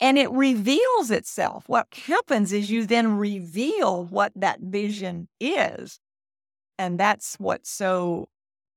[0.00, 1.64] And it reveals itself.
[1.66, 5.98] What happens is you then reveal what that vision is.
[6.78, 8.28] And that's what's so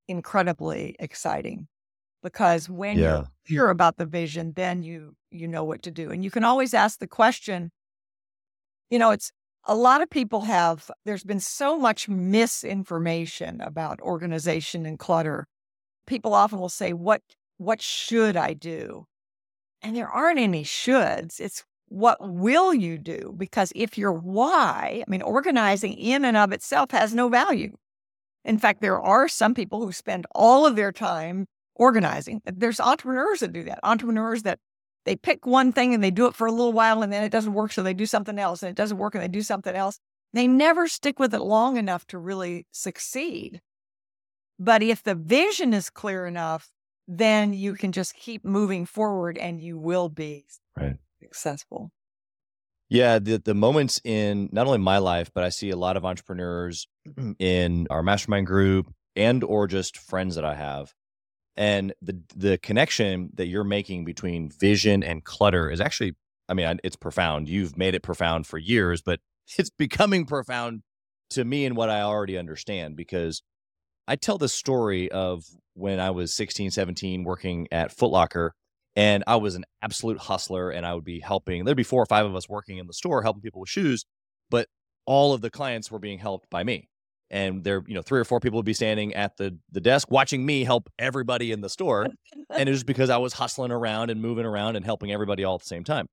[0.08, 1.68] incredibly exciting
[2.24, 3.04] because when yeah.
[3.04, 6.12] you're clear about the vision, then you you know what to do.
[6.12, 7.72] And you can always ask the question,
[8.90, 9.32] you know, it's
[9.66, 15.48] a lot of people have there's been so much misinformation about organization and clutter.
[16.08, 17.22] People often will say, What
[17.58, 19.06] what should I do?
[19.82, 21.40] And there aren't any shoulds.
[21.40, 23.34] It's what will you do?
[23.36, 27.76] Because if your why, I mean, organizing in and of itself has no value.
[28.44, 32.42] In fact, there are some people who spend all of their time organizing.
[32.46, 34.60] There's entrepreneurs that do that, entrepreneurs that
[35.06, 37.32] they pick one thing and they do it for a little while and then it
[37.32, 37.72] doesn't work.
[37.72, 40.00] So they do something else and it doesn't work and they do something else.
[40.34, 43.62] They never stick with it long enough to really succeed.
[44.60, 46.72] But if the vision is clear enough,
[47.08, 50.46] then you can just keep moving forward and you will be
[50.78, 50.98] right.
[51.22, 51.92] successful.
[52.92, 56.04] Yeah, the the moments in not only my life, but I see a lot of
[56.04, 57.32] entrepreneurs mm-hmm.
[57.40, 60.94] in our mastermind group and or just friends that I have.
[61.56, 66.16] And the the connection that you're making between vision and clutter is actually
[66.50, 67.48] I mean, it's profound.
[67.48, 69.22] You've made it profound for years, but
[69.58, 70.82] it's becoming profound
[71.30, 73.42] to me in what I already understand because
[74.06, 78.50] I tell the story of when I was 16, 17 working at Footlocker
[78.96, 81.64] and I was an absolute hustler and I would be helping.
[81.64, 84.06] There'd be four or five of us working in the store helping people with shoes,
[84.50, 84.68] but
[85.06, 86.90] all of the clients were being helped by me.
[87.30, 90.12] And there, you know, three or four people would be standing at the the desk
[90.12, 92.08] watching me help everybody in the store.
[92.50, 95.56] and it was because I was hustling around and moving around and helping everybody all
[95.56, 96.08] at the same time.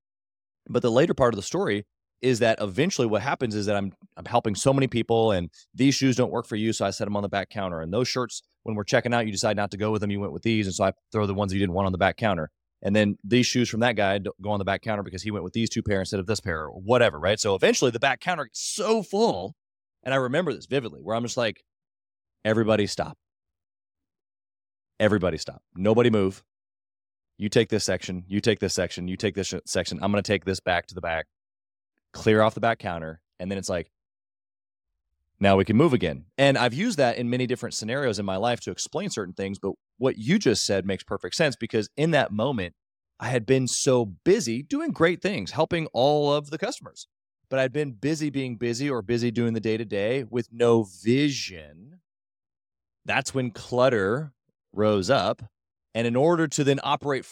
[0.68, 1.86] But the later part of the story
[2.20, 5.96] is that eventually what happens is that I'm I'm helping so many people and these
[5.96, 7.80] shoes don't work for you, so I set them on the back counter.
[7.80, 10.20] And those shirts, when we're checking out, you decide not to go with them, you
[10.20, 12.16] went with these, and so I throw the ones you didn't want on the back
[12.16, 12.48] counter
[12.82, 15.44] and then these shoes from that guy go on the back counter because he went
[15.44, 17.40] with these two pair instead of this pair or whatever, right?
[17.40, 19.54] So eventually the back counter gets so full,
[20.02, 21.62] and I remember this vividly, where I'm just like,
[22.44, 23.16] everybody stop.
[25.00, 25.62] Everybody stop.
[25.74, 26.42] Nobody move.
[27.36, 28.24] You take this section.
[28.26, 29.06] You take this section.
[29.06, 29.98] You take this section.
[30.02, 31.26] I'm going to take this back to the back,
[32.12, 33.20] clear off the back counter.
[33.38, 33.90] And then it's like,
[35.40, 36.24] now we can move again.
[36.37, 39.59] And I've used that in many different scenarios in my life to explain certain things.
[39.59, 42.74] But what you just said makes perfect sense because in that moment,
[43.20, 47.07] I had been so busy doing great things, helping all of the customers.
[47.51, 50.87] But I'd been busy being busy or busy doing the day to day with no
[51.03, 52.01] vision.
[53.05, 54.33] That's when clutter
[54.72, 55.42] rose up.
[55.94, 57.27] And in order to then operate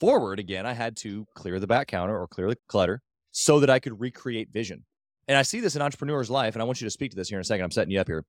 [0.00, 3.70] forward again, I had to clear the back counter or clear the clutter so that
[3.70, 4.84] I could recreate vision.
[5.32, 7.30] And I see this in entrepreneurs' life, and I want you to speak to this
[7.30, 7.64] here in a second.
[7.64, 8.22] I'm setting you up here.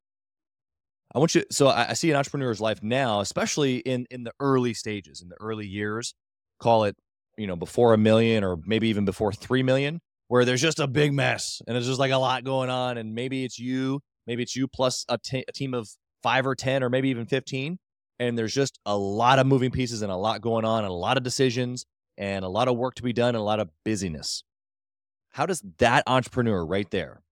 [1.13, 1.43] I want you.
[1.51, 5.27] So I, I see an entrepreneur's life now, especially in in the early stages, in
[5.27, 6.15] the early years.
[6.61, 6.95] Call it,
[7.37, 10.87] you know, before a million, or maybe even before three million, where there's just a
[10.87, 14.41] big mess, and there's just like a lot going on, and maybe it's you, maybe
[14.41, 15.89] it's you plus a, t- a team of
[16.21, 17.79] five or ten, or maybe even fifteen,
[18.17, 20.95] and there's just a lot of moving pieces and a lot going on, and a
[20.95, 21.85] lot of decisions,
[22.17, 24.45] and a lot of work to be done, and a lot of busyness.
[25.33, 27.23] How does that entrepreneur right there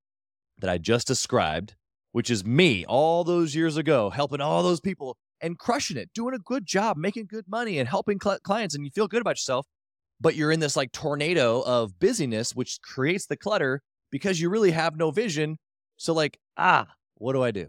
[0.58, 1.76] that I just described,
[2.12, 6.34] which is me all those years ago, helping all those people and crushing it, doing
[6.34, 9.38] a good job, making good money and helping cl- clients, and you feel good about
[9.38, 9.68] yourself,
[10.20, 14.72] but you're in this like tornado of busyness, which creates the clutter because you really
[14.72, 15.60] have no vision.
[15.98, 16.88] So, like, ah,
[17.18, 17.68] what do I do?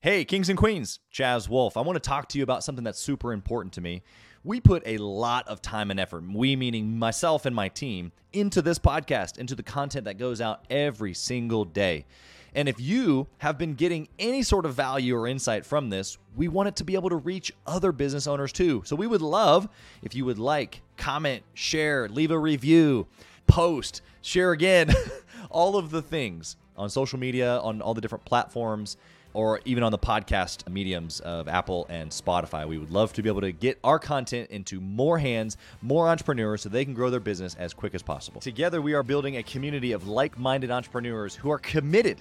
[0.00, 1.76] Hey, kings and queens, Chaz Wolfe.
[1.76, 4.02] I want to talk to you about something that's super important to me
[4.44, 8.62] we put a lot of time and effort, we meaning myself and my team, into
[8.62, 12.06] this podcast, into the content that goes out every single day.
[12.54, 16.48] And if you have been getting any sort of value or insight from this, we
[16.48, 18.82] want it to be able to reach other business owners too.
[18.86, 19.68] So we would love
[20.02, 23.06] if you would like, comment, share, leave a review,
[23.46, 24.92] post, share again,
[25.50, 28.96] all of the things on social media, on all the different platforms
[29.32, 32.66] or even on the podcast mediums of Apple and Spotify.
[32.66, 36.62] We would love to be able to get our content into more hands, more entrepreneurs,
[36.62, 38.40] so they can grow their business as quick as possible.
[38.40, 42.18] Together, we are building a community of like minded entrepreneurs who are committed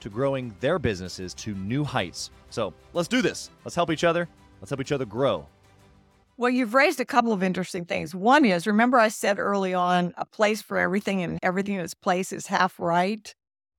[0.00, 2.30] to growing their businesses to new heights.
[2.50, 3.50] So let's do this.
[3.64, 4.28] Let's help each other.
[4.60, 5.46] Let's help each other grow.
[6.38, 8.14] Well, you've raised a couple of interesting things.
[8.14, 11.94] One is remember, I said early on a place for everything and everything in its
[11.94, 13.34] place is half right.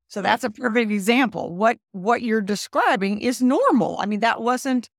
[0.08, 1.54] So that's a perfect example.
[1.56, 3.98] What what you're describing is normal.
[4.00, 4.89] I mean, that wasn't,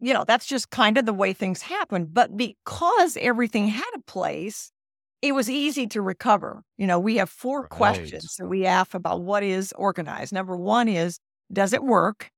[0.00, 2.06] you know, that's just kind of the way things happen.
[2.12, 4.70] But because everything had a place,
[5.20, 6.62] it was easy to recover.
[6.78, 7.70] You know, we have four Right.
[7.70, 10.32] questions that we ask about what is organized.
[10.32, 11.18] Number one is,
[11.52, 12.30] does it work?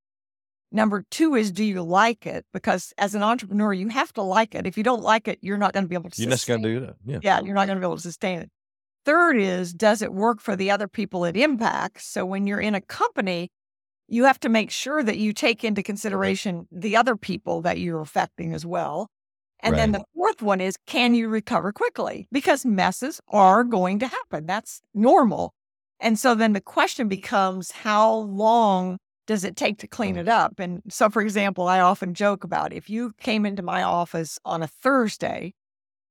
[0.71, 2.45] Number two is, do you like it?
[2.51, 4.67] Because as an entrepreneur, you have to like it.
[4.67, 6.63] If you don't like it, you're not going to be able to You're just going
[6.63, 6.95] to do that.
[7.05, 7.19] Yeah.
[7.21, 8.49] yeah, you're not going to be able to sustain it.
[9.05, 12.07] Third is, does it work for the other people it impacts?
[12.07, 13.49] So when you're in a company,
[14.07, 18.01] you have to make sure that you take into consideration the other people that you're
[18.01, 19.07] affecting as well.
[19.61, 22.27] And then the fourth one is, can you recover quickly?
[22.31, 24.45] Because messes are going to happen.
[24.45, 25.53] That's normal.
[25.99, 30.59] And so then the question becomes, how long does it take to clean it up?
[30.59, 34.61] And so, for example, I often joke about if you came into my office on
[34.61, 35.53] a Thursday,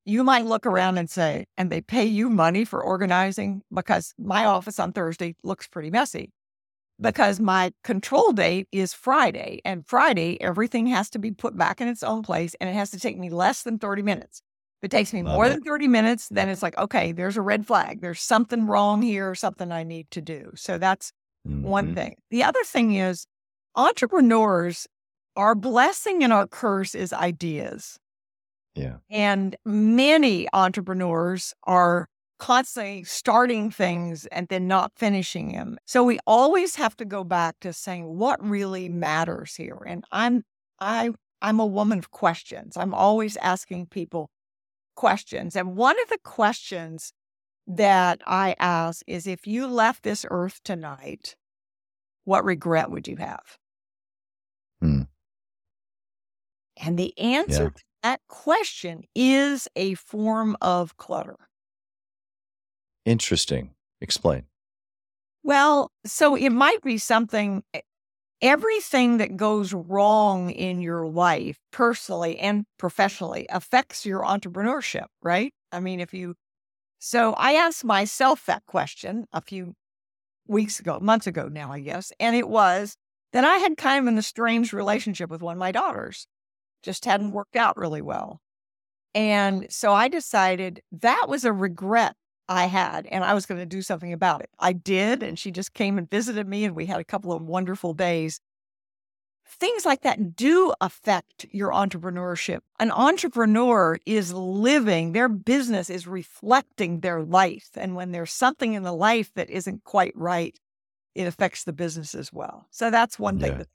[0.05, 4.45] you might look around and say, and they pay you money for organizing because my
[4.45, 6.31] office on Thursday looks pretty messy
[7.01, 9.61] because my control date is Friday.
[9.65, 12.91] And Friday, everything has to be put back in its own place and it has
[12.93, 14.43] to take me less than 30 minutes.
[14.83, 15.51] If it takes me Love more it.
[15.51, 18.01] than 30 minutes, then it's like, okay, there's a red flag.
[18.01, 20.53] There's something wrong here, or something I need to do.
[20.57, 21.13] So that's
[21.63, 21.95] one Mhm.
[21.95, 22.17] thing.
[22.31, 23.27] The other thing is
[23.77, 24.87] entrepreneurs,
[25.37, 27.99] our blessing and our curse is ideas.
[28.75, 28.97] Yeah.
[29.11, 32.09] And many entrepreneurs are
[32.39, 35.79] constantly starting things and then not finishing them.
[35.87, 39.79] So we always have to go back to saying what really matters here.
[39.87, 40.43] And I'm
[40.81, 41.11] I
[41.43, 42.77] I'm a woman of questions.
[42.77, 44.31] I'm always asking people
[44.97, 45.57] questions.
[45.57, 47.13] And one of the questions
[47.67, 51.37] that I ask is if you left this earth tonight,
[52.25, 53.59] what regret would you have?
[54.81, 55.03] Hmm.
[56.77, 57.69] And the answer Yeah.
[57.71, 61.37] to that question is a form of clutter.
[63.07, 63.71] Interesting.
[64.01, 64.45] Explain.
[65.43, 67.65] Well, so it might be something,
[68.43, 75.53] everything that goes wrong in your life, personally and professionally, affects your entrepreneurship, right?
[75.73, 76.35] I mean, if you,
[76.99, 79.75] so I asked myself that question a few
[80.47, 82.97] weeks ago, months ago now, I guess, and it was
[83.33, 86.27] that I had kind of an estranged relationship with one of my daughters,
[86.85, 88.41] just hadn't worked out really well.
[89.15, 92.17] And so I decided that was a regret
[92.49, 94.51] I had, and I was going to do something about it.
[94.59, 97.43] I did, and she just came and visited me, and we had a couple of
[97.43, 98.41] wonderful days.
[99.47, 102.61] Things like that do affect your entrepreneurship.
[102.81, 107.69] An entrepreneur is living, their business is reflecting their life.
[107.77, 110.59] And when there's something in the life that isn't quite right,
[111.15, 112.67] it affects the business as well.
[112.71, 113.59] So that's one thing Yeah.
[113.59, 113.69] to think.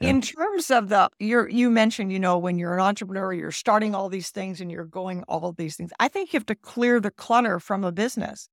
[0.00, 0.08] Yeah.
[0.10, 3.94] In terms of the, you're, you mentioned, you know, when you're an entrepreneur, you're starting
[3.94, 5.92] all these things and you're going all of these things.
[6.00, 8.48] I think you have to clear the clutter from a business.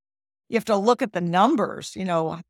[0.49, 2.41] You have to look at the numbers, you know,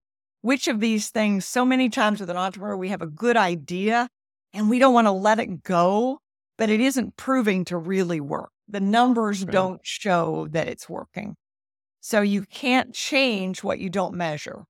[0.42, 4.10] which of these things, so many times with an entrepreneur, we have a good idea
[4.54, 6.20] and we don't want to let it go,
[6.58, 8.52] but it isn't proving to really work.
[8.68, 9.52] The numbers Right.
[9.52, 11.36] don't show that it's working.
[12.02, 14.66] So you can't change what you don't measure.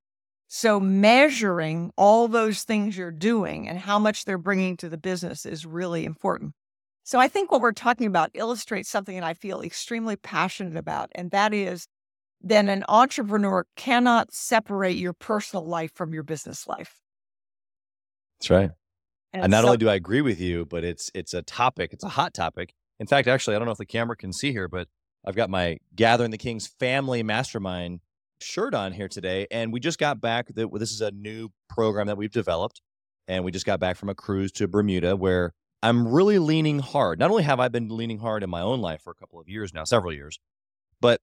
[0.48, 5.46] So measuring all those things you're doing and how much they're bringing to the business
[5.46, 6.54] is really important.
[7.04, 11.10] So I think what we're talking about illustrates something that I feel extremely passionate about,
[11.16, 11.88] and that is
[12.44, 16.96] that an entrepreneur cannot separate your personal life from your business life.
[18.40, 18.70] That's right.
[19.34, 21.92] And And not so- only do I agree with you, but it's it's a topic.
[21.94, 22.74] It's a hot topic.
[23.00, 24.88] In fact, actually, I don't know if the camera can see here, but
[25.26, 28.00] I've got my Gathering the Kings Family Mastermind
[28.42, 30.48] shirt on here today, and we just got back.
[30.54, 32.82] That this is a new program that we've developed,
[33.28, 37.20] and we just got back from a cruise to Bermuda, where I'm really leaning hard.
[37.20, 39.48] Not only have I been leaning hard in my own life for a couple of
[39.48, 40.40] years now, several years,
[41.02, 41.22] but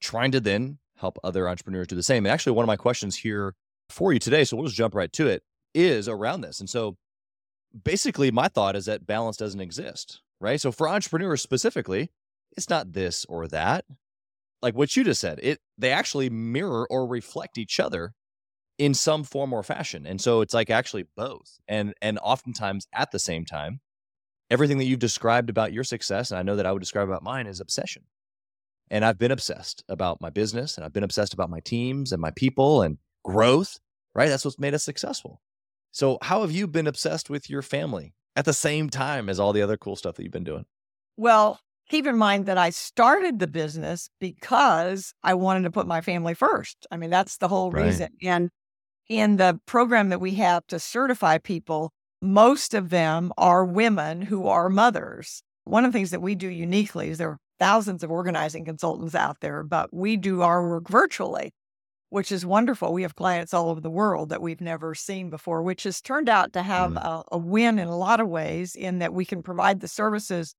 [0.00, 2.24] trying to then help other entrepreneurs do the same.
[2.26, 3.54] And actually, one of my questions here
[3.88, 5.42] for you today, so we'll just jump right to it,
[5.74, 6.60] is around this.
[6.60, 6.96] And so
[7.82, 12.10] basically my thought is that balance doesn't exist right so for entrepreneurs specifically
[12.56, 13.84] it's not this or that
[14.62, 18.12] like what you just said it they actually mirror or reflect each other
[18.78, 23.10] in some form or fashion and so it's like actually both and and oftentimes at
[23.10, 23.80] the same time
[24.50, 27.22] everything that you've described about your success and i know that i would describe about
[27.22, 28.02] mine is obsession
[28.90, 32.20] and i've been obsessed about my business and i've been obsessed about my teams and
[32.20, 33.78] my people and growth
[34.14, 35.40] right that's what's made us successful
[35.94, 39.52] so, how have you been obsessed with your family at the same time as all
[39.52, 40.64] the other cool stuff that you've been doing?
[41.16, 46.00] Well, keep in mind that I started the business because I wanted to put my
[46.00, 46.86] family first.
[46.90, 47.82] I mean, that's the whole Right.
[47.84, 48.08] reason.
[48.22, 48.50] And
[49.08, 54.46] in the program that we have to certify people, most of them are women who
[54.48, 55.42] are mothers.
[55.64, 59.14] one of the things that we do uniquely is there are thousands of organizing consultants
[59.14, 61.52] out there, but we do our work virtually,
[62.10, 62.92] which is wonderful.
[62.92, 66.28] We have clients all over the world that we've never seen before, which has turned
[66.28, 66.98] out to have Mm.
[66.98, 70.54] a, a win in a lot of ways in that we can provide the services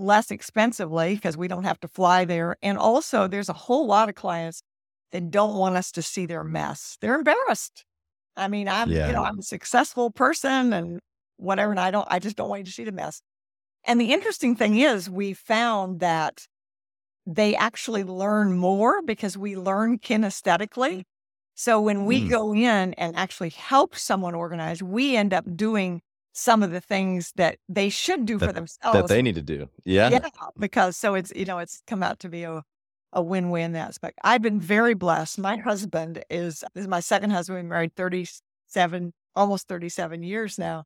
[0.00, 2.56] less expensively because we don't have to fly there.
[2.62, 4.62] And also, there's a whole lot of clients
[5.12, 6.96] that don't want us to see their mess.
[7.00, 7.84] They're embarrassed.
[8.36, 9.08] I mean, I'm, Yeah.
[9.08, 11.00] you know, I'm a successful person and
[11.36, 13.22] whatever, and I don't, I just don't want you to see the mess.
[13.84, 16.46] And the interesting thing is, we found that
[17.26, 21.04] they actually learn more because we learn kinesthetically.
[21.54, 22.30] So when we Mm.
[22.30, 26.02] go in and actually help someone organize, we end up doing
[26.32, 28.98] some of the things that they should do for themselves.
[28.98, 29.68] that they need to do.
[29.84, 30.10] Yeah.
[30.10, 30.28] Yeah,
[30.58, 32.62] because so it's you know it's come out to be a
[33.12, 34.18] a win win That aspect.
[34.22, 35.38] I've been very blessed.
[35.38, 37.58] My husband is this is my second husband.
[37.64, 38.28] We married thirty
[38.66, 40.84] seven, almost thirty seven years now.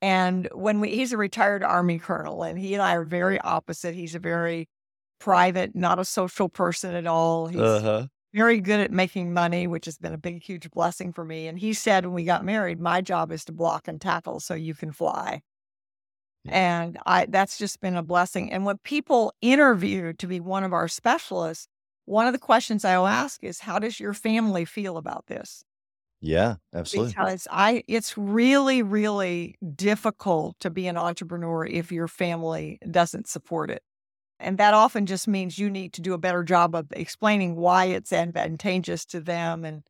[0.00, 3.94] And when we, he's a retired Army colonel, and he and I are very opposite.
[3.94, 4.68] He's a very
[5.18, 7.46] private, not a social person at all.
[7.46, 8.06] He's Uh-huh.
[8.34, 11.46] Very good at making money, which has been a big, huge blessing for me.
[11.48, 14.54] And he said when we got married, my job is to block and tackle so
[14.54, 15.42] you can fly.
[16.46, 18.52] And I that's just been a blessing.
[18.52, 21.68] And when people interview to be one of our specialists,
[22.04, 25.64] one of the questions I will ask is, how does your family feel about this?
[26.20, 27.16] Yeah, absolutely.
[27.16, 33.70] Because I it's really, really difficult to be an entrepreneur if your family doesn't support
[33.70, 33.82] it.
[34.44, 37.86] And that often just means you need to do a better job of explaining why
[37.86, 39.82] it's advantageous to them and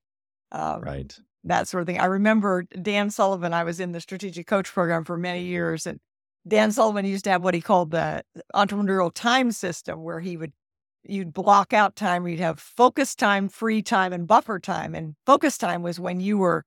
[0.53, 1.19] um, Right.
[1.43, 1.99] that sort of thing.
[1.99, 5.99] I remember Dan Sullivan, I was in the strategic coach program for many years, and
[6.47, 8.23] Dan Sullivan used to have what he called the
[8.55, 10.53] entrepreneurial time system, where he would
[11.03, 14.95] you'd block out time, you'd have focus time, free time, and buffer time.
[14.95, 16.65] And focus time was when you were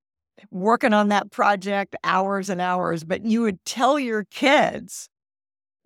[0.51, 5.09] working on that project hours and hours, but you would tell your kids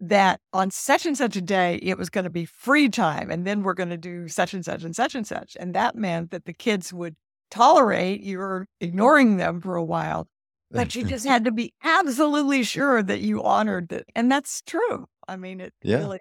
[0.02, 3.46] that on such and such a day it was going to be free time and
[3.46, 6.32] then we're going to do such and such and such and such and that meant
[6.32, 7.16] that the kids would
[7.52, 10.28] tolerate your ignoring them for a while
[10.74, 15.08] but you just had to be absolutely sure that you honored it and that's true
[15.28, 15.98] i mean it Yeah.
[15.98, 16.20] really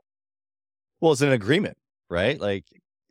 [1.00, 1.78] Well, it's an agreement,
[2.08, 2.38] right?
[2.40, 2.64] Like,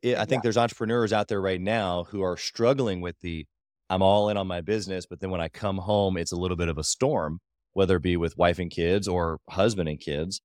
[0.04, 0.44] it, I think Yeah.
[0.44, 3.46] there's entrepreneurs out there right now who are struggling with the
[3.90, 6.58] I'm all in on my business, but then when I come home, it's a little
[6.58, 7.40] bit of a storm,
[7.74, 10.42] whether it be with wife and kids or husband and kids.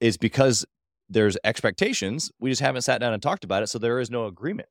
[0.00, 0.64] It's because
[1.08, 2.30] there's expectations.
[2.40, 3.68] We just haven't sat down and talked about it.
[3.68, 4.68] So there is no agreement.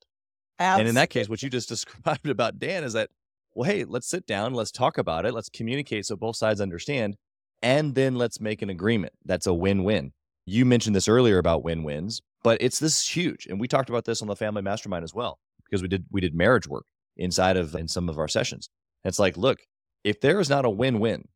[0.79, 3.09] And in that case, what you just described about Dan is that,
[3.53, 7.15] well, hey, let's sit down, let's talk about it, let's communicate so both sides understand,
[7.61, 9.13] and then let's make an agreement.
[9.25, 10.11] That's a win win.
[10.45, 13.47] You mentioned this earlier about win wins, but it's this huge.
[13.47, 16.21] And we talked about this on the family mastermind as well, because we did we
[16.21, 16.85] did marriage work
[17.17, 18.69] inside of in some of our sessions.
[19.03, 19.59] It's like, look,
[20.03, 21.27] if there is not a win win,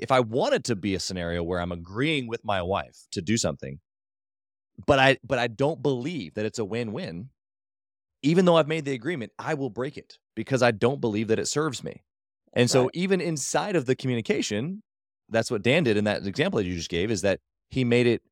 [0.00, 3.36] if I wanted to be a scenario where I'm agreeing with my wife to do
[3.36, 3.78] something,
[4.86, 7.28] but I but I don't believe that it's a win win,
[8.22, 11.38] even though I've made the agreement, I will break it because I don't believe that
[11.38, 12.02] it serves me.
[12.54, 14.82] And so even inside of the communication,
[15.28, 17.38] that's what Dan did in that example that you just gave is that
[17.68, 18.22] he made it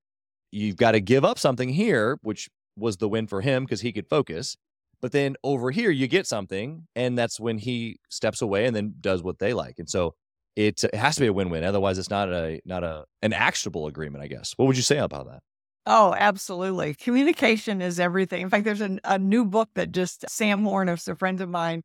[0.51, 3.93] you've got to give up something here, which was the win for him because he
[3.93, 4.57] could focus.
[5.01, 8.95] But then over here you get something and that's when he steps away and then
[9.01, 9.79] does what they like.
[9.79, 10.14] And so
[10.59, 13.86] it, it has to be a win-win otherwise it's not a not a an actionable
[13.86, 14.54] agreement, I guess.
[14.56, 15.40] What would you say about that?
[15.86, 16.94] Oh, absolutely.
[16.94, 18.42] Communication is everything.
[18.42, 21.48] In fact, there's a, a new book that just Sam Horn is a friend of
[21.48, 21.82] mine,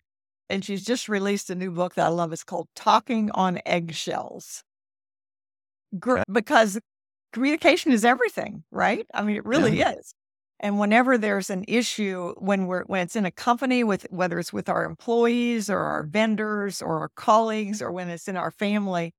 [0.49, 2.33] and she's just released a new book that I love.
[2.33, 4.63] It's called Talking on Eggshells.
[5.97, 6.79] Gr- Because
[7.31, 9.05] communication is everything, right?
[9.13, 10.13] I mean, it really is.
[10.63, 14.53] And whenever there's an issue, when we're when it's in a company with whether it's
[14.53, 19.13] with our employees or our vendors or our colleagues or when it's in our family,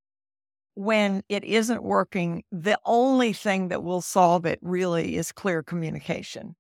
[0.73, 6.57] when it isn't working, the only thing that will solve it really is clear communication.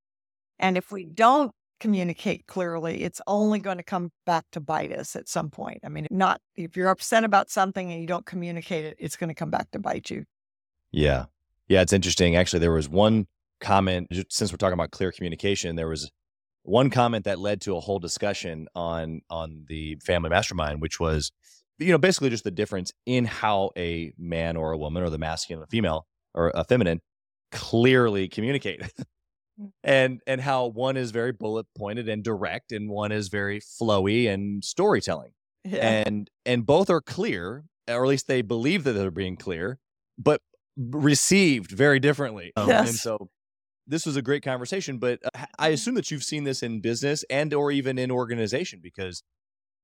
[0.59, 5.16] And if we don't communicate clearly, it's only going to come back to bite us
[5.16, 5.78] at some point.
[5.82, 9.28] I mean, not if you're upset about something and you don't communicate it, it's going
[9.28, 10.26] to come back to bite you.
[10.93, 11.24] Yeah.
[11.68, 12.37] Yeah, it's interesting.
[12.37, 13.26] Actually, there was one
[13.61, 16.11] comment, since we're talking about clear communication, there was
[16.63, 21.31] one comment that led to a whole discussion on on the family mastermind, which was,
[21.79, 25.19] you know, basically just the difference in how a man or a woman or the
[25.19, 27.01] masculine and the female or a feminine
[27.53, 28.83] clearly communicate.
[29.85, 34.29] and and how one is very bullet pointed and direct and one is very flowy
[34.29, 35.33] and storytelling.
[35.81, 39.79] And and both are clear or at least they believe that they're being clear
[40.19, 40.41] but
[40.77, 42.53] received very differently.
[42.57, 43.29] Um, and so
[43.87, 47.24] this was a great conversation but uh, i assume that you've seen this in business
[47.30, 49.22] and or even in organization because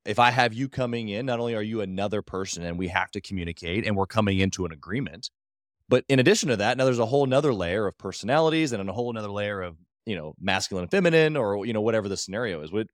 [0.04, 3.10] if i have you coming in not only are you another person and we have
[3.10, 5.30] to communicate and we're coming into an agreement
[5.88, 8.92] But in addition to that, now there's a whole nother layer of personalities and a
[8.92, 9.76] whole nother layer of,
[10.06, 12.70] you know, masculine and feminine or, you know, whatever the scenario is.
[12.70, 12.88] Would,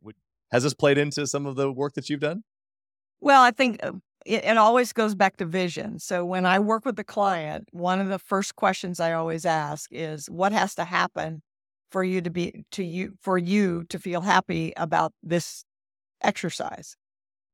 [0.50, 2.42] has this played into some of the work that you've done?
[3.20, 3.92] Well, I think uh,
[4.26, 5.98] it, it always goes back to vision.
[5.98, 9.90] So when I work with the client, one of the first questions I always ask
[9.92, 11.42] is what has to happen
[11.90, 15.64] for you to be to you for you to feel happy about this
[16.20, 16.96] exercise.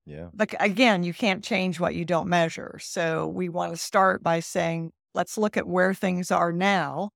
[0.06, 0.28] Yeah.
[0.32, 2.78] But again, you can't change what you don't measure.
[2.80, 7.10] So we want to start by saying, let's look at where things are now.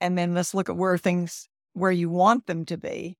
[0.00, 3.16] And then let's look at where things, where you want them to be.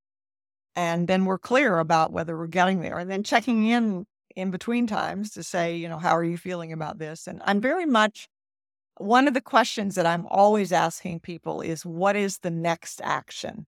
[0.77, 2.99] And then we're clear about whether we're getting there.
[2.99, 4.07] And then checking in
[4.39, 7.27] in between times to say, you know, how are you feeling about this?
[7.27, 8.29] And I'm very much
[8.97, 13.67] one of the questions that I'm always asking people is, what is the next action?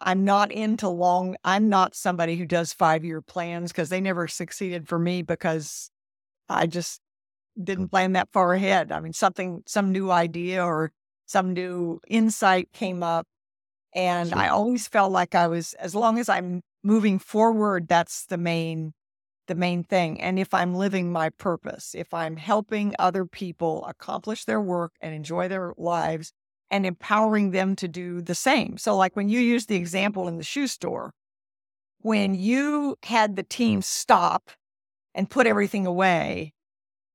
[0.00, 4.26] I'm not into long, I'm not somebody who does five year plans because they never
[4.26, 5.90] succeeded for me because
[6.48, 7.02] I just
[7.62, 8.92] didn't plan that far ahead.
[8.92, 10.92] I mean, something, some new idea or
[11.26, 13.26] some new insight came up.
[13.94, 14.38] And sure.
[14.38, 18.94] I always felt like I was, as long as I'm moving forward, that's the main,
[19.50, 20.20] the main thing.
[20.20, 25.12] And if I'm living my purpose, if I'm helping other people accomplish their work and
[25.12, 26.32] enjoy their lives,
[26.70, 28.78] and empowering them to do the same.
[28.78, 31.12] So, like when you use the example in the shoe store,
[31.98, 34.50] when you had the team stop
[35.14, 36.52] and put everything away,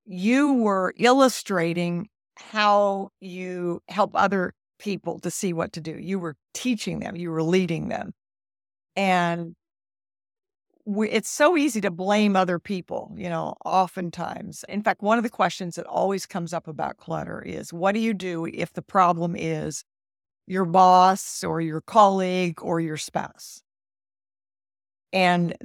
[0.06, 5.98] you were illustrating how you help other people to see what to do.
[5.98, 8.12] You were teaching them, you were leading them.
[8.98, 9.56] And
[10.86, 14.64] we, it's so easy to blame other people, you know, oftentimes.
[14.70, 18.00] In fact, one of the questions that always comes up about clutter is what do
[18.00, 19.84] you do if the problem is
[20.46, 23.64] your boss or your colleague or your spouse?
[25.12, 25.56] And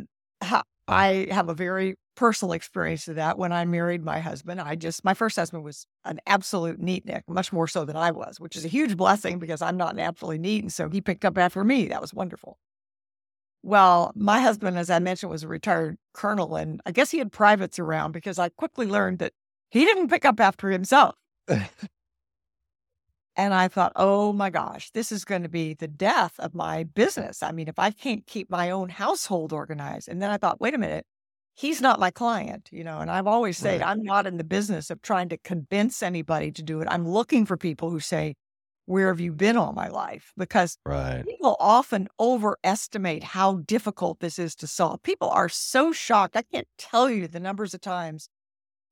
[0.89, 3.37] I have a very personal experience of that.
[3.37, 7.53] When I married my husband, I just, my first husband was an absolute neatnik, much
[7.53, 10.39] more so than I was, which is a huge blessing because I'm not an absolutely
[10.39, 10.63] neat.
[10.63, 11.89] And so he picked up after me.
[11.89, 12.59] That was wonderful.
[13.63, 17.31] Well, my husband, as I mentioned, was a retired colonel, and I guess he had
[17.31, 19.33] privates around because I quickly learned that
[19.71, 21.15] he didn't pick up after himself.
[21.49, 26.85] and I thought, oh my gosh, this is going to be the death of my
[26.85, 27.43] business.
[27.43, 30.09] I mean, if I can't keep my own household organized.
[30.09, 31.07] And then I thought, wait a minute,
[31.55, 32.99] he's not my client, you know.
[32.99, 33.91] And I've always said, right.
[33.91, 36.89] I'm not in the business of trying to convince anybody to do it.
[36.91, 38.35] I'm looking for people who say,
[38.91, 40.33] where have you been all my life?
[40.37, 41.25] Because right.
[41.25, 45.01] people often overestimate how difficult this is to solve.
[45.05, 46.37] People are so shocked.
[46.37, 48.29] I can't tell you the numbers of times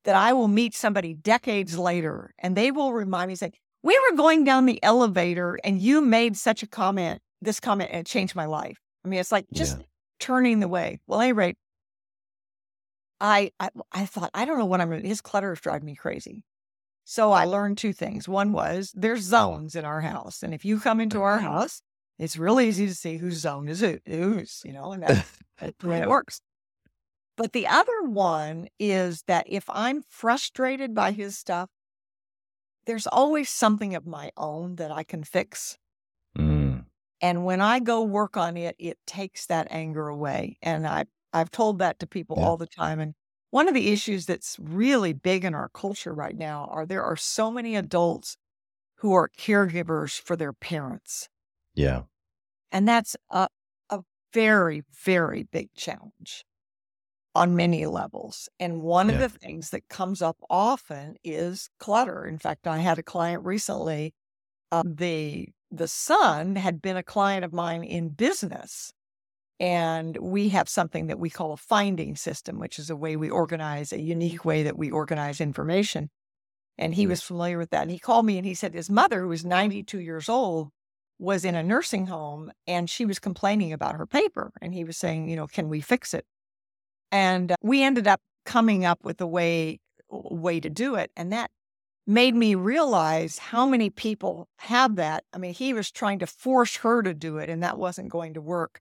[0.04, 3.50] that I will meet somebody decades later and they will remind me, say,
[3.82, 8.02] we were going down the elevator and you made such a comment, this comment, and
[8.02, 8.78] it changed my life.
[9.04, 9.84] I mean, it's like just yeah.
[10.20, 11.00] turning the way.
[11.08, 11.56] Well, at any rate,
[13.20, 15.86] I, I I thought, I don't know what I'm going to, his clutter is driving
[15.86, 16.44] me crazy.
[17.10, 18.28] So I learned two things.
[18.28, 20.42] One was there's zones in our house.
[20.42, 21.80] And if you come into our house,
[22.18, 25.88] it's real easy to see whose zone is whose, you know, and that's, that's the
[25.88, 26.42] way it works.
[27.38, 31.70] But the other one is that if I'm frustrated by his stuff,
[32.84, 35.78] there's always something of my own that I can fix.
[36.36, 36.84] Mm.
[37.22, 40.58] And when I go work on it, it takes that anger away.
[40.60, 42.44] And I, I've told that to people yeah.
[42.44, 43.00] all the time.
[43.00, 43.14] And
[43.50, 47.16] one of the issues that's really big in our culture right now are there are
[47.16, 48.36] so many adults
[48.96, 51.28] who are caregivers for their parents.
[51.74, 52.02] Yeah.
[52.70, 53.48] And that's a,
[53.88, 54.00] a
[54.32, 56.44] very, very big challenge
[57.34, 58.48] on many levels.
[58.58, 59.14] And one yeah.
[59.14, 62.26] of the things that comes up often is clutter.
[62.26, 64.14] In fact, I had a client recently.
[64.70, 68.92] Uh, the the son had been a client of mine in business
[69.60, 73.28] and we have something that we call a finding system, which is a way we
[73.28, 76.10] organize, a unique way that we organize information.
[76.76, 77.82] And he was familiar with that.
[77.82, 80.68] And he called me and he said his mother, who was 92 years old,
[81.18, 84.52] was in a nursing home and she was complaining about her paper.
[84.62, 86.24] And he was saying, you know, can we fix it?
[87.10, 89.80] And uh, we ended up coming up with a way
[90.10, 91.10] way to do it.
[91.16, 91.50] And that
[92.06, 95.24] made me realize how many people have that.
[95.32, 98.34] I mean, he was trying to force her to do it, and that wasn't going
[98.34, 98.80] to work.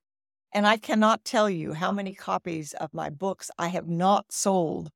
[0.57, 4.89] And I cannot tell you how many copies of my books I have not sold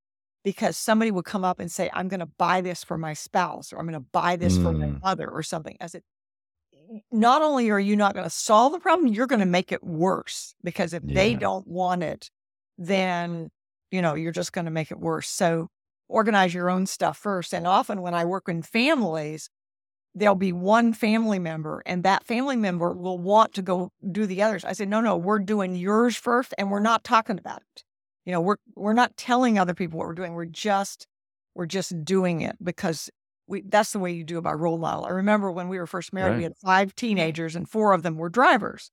[0.43, 3.72] because somebody would come up and say, I'm going to buy this for my spouse
[3.72, 4.64] or I'm going to buy this mm.
[4.64, 4.99] for my mm.
[5.03, 5.78] mother or something.
[5.80, 6.01] I said,
[7.12, 9.84] not only are you not going to solve the problem, you're going to make it
[9.84, 11.14] worse because if yeah.
[11.14, 12.32] they don't want it,
[12.80, 13.51] then,
[13.91, 15.30] you know, you're just going to make it worse.
[15.30, 15.68] So
[16.07, 17.53] organize your own stuff first.
[17.53, 19.47] And often when I work in families,
[20.14, 24.41] there'll be one family member and that family member will want to go do the
[24.41, 24.66] others.
[24.66, 27.84] I said, no, no, we're doing yours first and we're not talking about it.
[28.26, 30.34] You know, we're we're not telling other people what we're doing.
[30.34, 31.07] We're just
[31.55, 33.09] we're just doing it because
[33.47, 35.05] we, that's the way you do it by role model.
[35.05, 36.38] I remember when we were first married, Right.
[36.38, 38.91] we had five teenagers and four of them were drivers.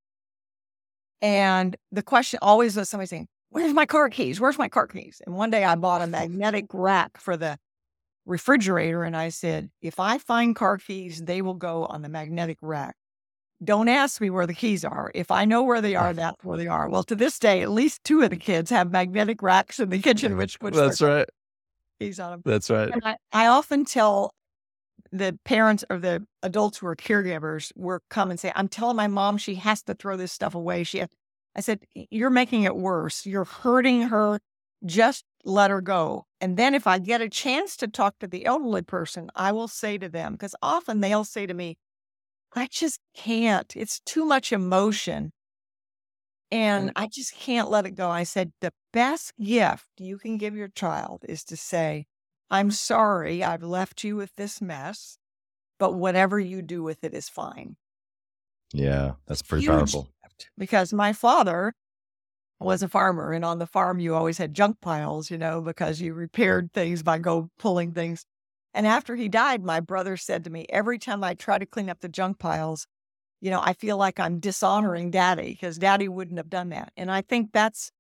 [1.21, 4.41] And the question always was somebody saying, Where's my car keys?
[4.41, 5.23] Where's my car keys?
[5.27, 7.59] And one day I bought a magnetic rack for the
[8.29, 9.03] refrigerator.
[9.03, 12.95] And I said, If I find car keys, they will go on the magnetic rack.
[13.64, 15.11] Don't ask me where the keys are.
[15.14, 16.89] If I know where they are, that's where they are.
[16.89, 19.99] Well, to this day, at least two of the kids have magnetic racks in the
[19.99, 21.29] kitchen, which puts That's right.
[21.99, 22.43] keys on them.
[22.45, 22.91] That's right.
[22.93, 24.33] And I, I often tell
[25.11, 29.07] the parents or the adults who are caregivers will come and say, I'm telling my
[29.07, 30.85] mom she has to throw this stuff away.
[30.85, 31.09] She has,
[31.57, 33.24] I said, You're making it worse.
[33.26, 34.39] You're hurting her.
[34.85, 36.26] Just let her go.
[36.41, 39.68] And then if I get a chance to talk to the elderly person, I will
[39.68, 41.78] say to them, because often they'll say to me,
[42.55, 43.76] I just can't.
[43.76, 45.32] It's too much emotion.
[46.51, 46.93] And mm.
[46.97, 48.09] I just can't let it go.
[48.09, 52.07] I said, the best gift you can give your child is to say,
[52.51, 55.18] I'm sorry I've left you with this mess,
[55.78, 57.76] but whatever you do with it is fine.
[58.72, 60.09] Yeah, that's pretty Huge powerful.
[60.22, 60.51] gift.
[60.57, 61.74] Because my father
[62.61, 66.00] was a farmer, and on the farm, you always had junk piles, you know, because
[66.00, 68.24] you repaired things by go pulling things.
[68.74, 71.88] And after he died, my brother said to me, every time I try to clean
[71.88, 72.86] up the junk piles,
[73.40, 76.92] you know, I feel like I'm dishonoring daddy because daddy wouldn't have done that.
[76.96, 77.90] And I think that's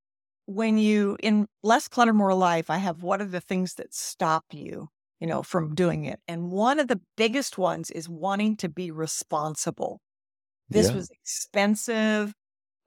[0.46, 4.46] when you, in Less Clutter, More Life, I have what are the things that stop
[4.52, 4.88] you,
[5.20, 6.20] you know, from doing it.
[6.28, 10.00] And one of the biggest ones is wanting to be responsible.
[10.70, 10.94] This Yeah.
[10.94, 12.34] was expensive,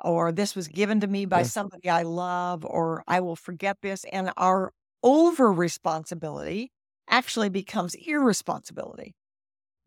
[0.03, 1.43] or this was given to me by Yeah.
[1.43, 4.05] somebody I love, or I will forget this.
[4.11, 4.71] And our
[5.03, 6.71] over responsibility
[7.09, 9.15] actually becomes irresponsibility.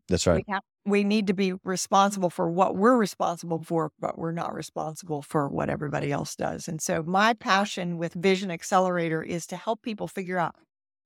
[0.07, 0.43] That's right.
[0.47, 4.53] We, have, we need to be responsible for what we're responsible for, but we're not
[4.53, 6.67] responsible for what everybody else does.
[6.67, 10.55] And so, my passion with Vision Accelerator is to help people figure out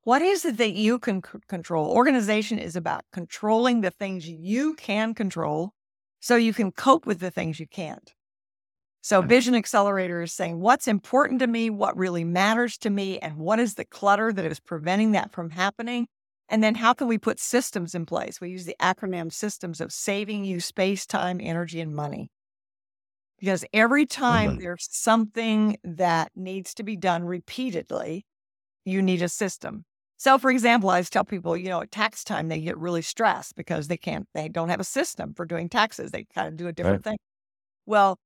[0.03, 1.91] what is it that you can c- control.
[1.91, 5.74] Organization is about controlling the things you can control
[6.22, 8.14] so you can cope with the things you can't.
[9.10, 13.38] So, Vision Accelerator is saying what's important to me, what really matters to me, and
[13.38, 16.05] what is the clutter that is preventing that from happening.
[16.47, 18.39] And then how can we put systems in place?
[18.39, 22.30] We use the acronym systems of saving you space, time, energy, and money.
[23.39, 24.62] Because every time money.
[24.62, 28.28] there's something that needs to be done repeatedly,
[28.86, 29.86] you need a system.
[30.18, 33.01] So, for example, I always tell people, you know, at tax time, they get really
[33.01, 36.12] stressed because they can't, they don't have a system for doing taxes.
[36.12, 37.18] They kind of do a different thing.
[37.88, 38.20] Well,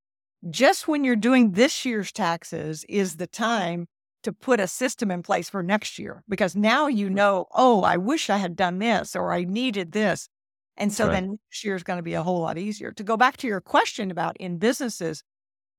[0.49, 3.87] just when you're doing this year's taxes is the time
[4.23, 7.97] to put a system in place for next year because now you know, oh, I
[7.97, 10.29] wish I had done this or I needed this.
[10.77, 11.09] And so Right.
[11.09, 12.91] then next year is going to be a whole lot easier.
[12.93, 15.23] To go back to your question about in businesses,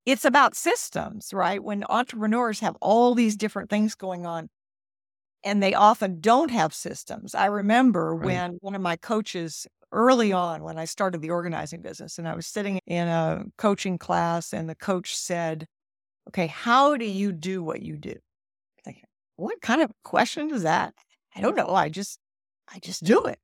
[0.06, 1.62] it's about systems, right?
[1.62, 4.50] When entrepreneurs have all these different things going on
[5.42, 7.34] and they often don't have systems.
[7.34, 8.44] I remember Right.
[8.44, 12.34] when one of my coaches early on when I started the organizing business and I
[12.34, 15.66] was sitting in a coaching class and the coach said,
[16.28, 18.16] "Okay, how do you do what you do?"
[18.84, 19.05] Thinking,
[19.36, 20.95] what kind of question is that?
[21.34, 21.70] I don't know.
[21.74, 22.18] I just
[22.72, 23.38] I just do it.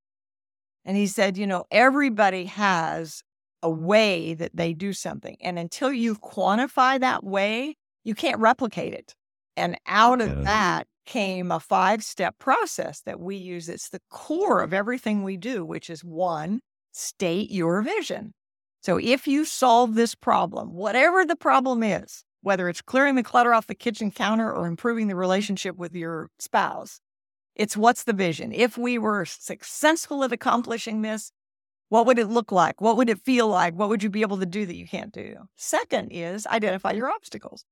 [0.84, 3.22] And he said, you know, everybody has
[3.62, 5.36] a way that they do something.
[5.40, 9.14] And until you quantify that way, you can't replicate it.
[9.57, 13.68] And out of that came a five step process that we use.
[13.68, 16.61] It's the core of everything we do, which is one,
[16.92, 18.32] state your vision.
[18.82, 23.53] So if you solve this problem, whatever the problem is, whether it's clearing the clutter
[23.53, 27.01] off the kitchen counter or improving the relationship with your spouse,
[27.55, 28.53] it's what's the vision?
[28.53, 31.32] If we were successful at accomplishing this,
[31.90, 32.80] what would it look like?
[32.80, 33.74] What would it feel like?
[33.74, 35.36] What would you be able to do that you can't do?
[35.57, 37.64] Second is identify your obstacles.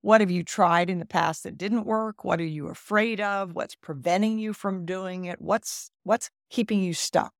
[0.00, 2.24] What have you tried in the past that didn't work?
[2.24, 3.54] What are you afraid of?
[3.54, 5.40] What's preventing you from doing it?
[5.40, 7.32] What's what's keeping you stuck?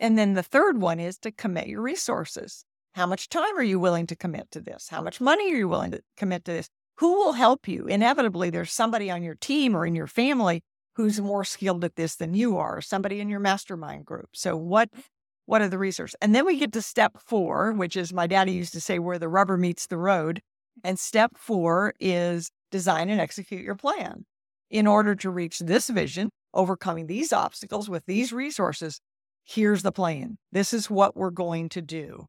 [0.00, 2.64] And then the third one is to commit your resources.
[2.94, 4.88] How much time are you willing to commit to this?
[4.88, 6.68] How much money are you willing to commit to this?
[6.98, 7.86] Who will help you?
[7.86, 10.62] Inevitably, there's somebody on your team or in your family
[10.94, 14.28] who's more skilled at this than you are, somebody in your mastermind group.
[14.32, 14.90] So what
[15.46, 16.16] what are the resources?
[16.22, 19.18] And then we get to step four, which is my daddy used to say where
[19.18, 20.40] the rubber meets the road.
[20.82, 24.24] And step four is design and execute your plan.
[24.70, 29.00] In order to reach this vision, overcoming these obstacles with these resources,
[29.44, 30.38] here's the plan.
[30.52, 32.26] This is what we're going to do.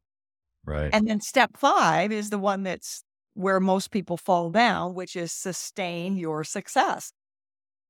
[0.64, 0.92] Right.
[0.92, 3.02] And then step five is the one that's
[3.34, 7.12] where most people fall down, which is sustain your success.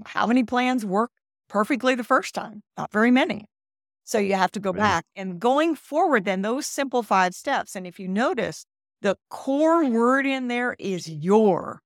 [0.04, 1.10] How many plans work
[1.48, 2.62] perfectly the first time?
[2.76, 3.46] Not very many.
[4.04, 4.96] So you have to go Right.
[4.96, 7.76] back and going forward, then those simple five steps.
[7.76, 8.66] And if you notice,
[9.02, 11.82] the core word in there is your.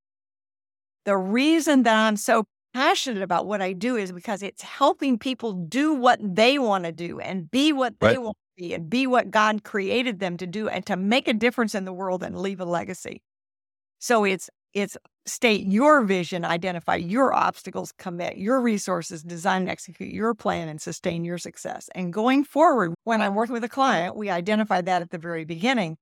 [1.04, 2.44] The reason that I'm so
[2.74, 6.92] passionate about what I do is because it's helping people do what they want to
[6.92, 8.22] do and be what they Right.
[8.22, 11.32] want to be and be what God created them to do and to make a
[11.32, 13.22] difference in the world and leave a legacy.
[13.98, 14.96] So it's it's
[15.26, 20.80] state your vision, identify your obstacles, commit your resources, design and execute your plan and
[20.80, 21.88] sustain your success.
[21.94, 25.44] And going forward, when I'm working with a client, we identify that at the very
[25.44, 25.96] beginning.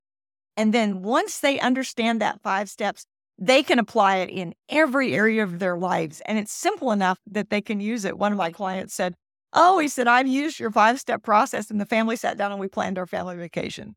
[0.58, 3.06] And then once they understand that five steps,
[3.38, 6.20] they can apply it in every area of their lives.
[6.26, 8.18] And it's simple enough that they can use it.
[8.18, 9.14] One of my clients said,
[9.52, 11.70] Oh, he said, I've used your five step process.
[11.70, 13.94] And the family sat down and we planned our family vacation.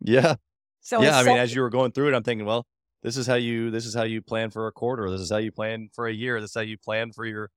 [0.00, 0.34] Yeah.
[0.80, 1.16] So yeah.
[1.16, 2.66] I mean, so- as you were going through it, I'm thinking, well,
[3.04, 5.08] this is how you this is how you plan for a quarter.
[5.08, 6.40] This is how you plan for a year.
[6.40, 7.48] This is how you plan for your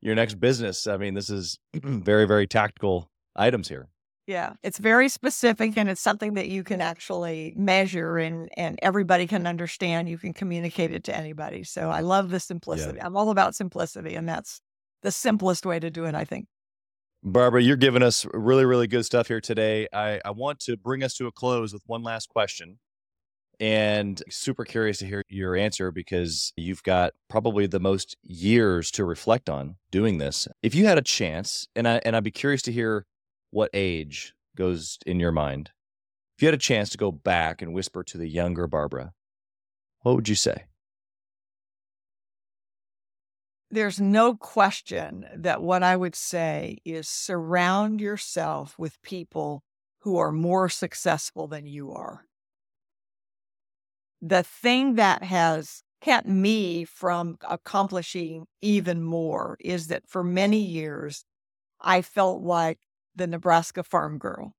[0.00, 0.86] your next business.
[0.86, 3.88] I mean, this is very very tactical items here.
[4.28, 9.26] Yeah, it's very specific and it's something that you can actually measure and and everybody
[9.26, 10.06] can understand.
[10.06, 11.64] You can communicate it to anybody.
[11.64, 13.00] So I love the simplicity.
[13.00, 14.60] I'm all about simplicity and that's
[15.02, 16.44] the simplest way to do it, I think.
[17.22, 19.88] Barbara, you're giving us really, really good stuff here today.
[19.94, 22.80] I, I want to bring us to a close with one last question.
[23.58, 29.06] And super curious to hear your answer because you've got probably the most years to
[29.06, 30.46] reflect on doing this.
[30.62, 33.06] If you had a chance, and I and I'd be curious to hear
[33.50, 35.70] what age goes in your mind.
[36.36, 39.12] If you had a chance to go back and whisper to the younger Barbara,
[40.02, 40.64] what would you say?
[43.70, 49.62] There's no question that what I would say is surround yourself with people
[50.00, 52.24] who are more successful than you are.
[54.22, 61.24] The thing that has kept me from accomplishing even more is that for many years,
[61.80, 62.78] I felt like
[63.18, 64.52] the Nebraska farm girl.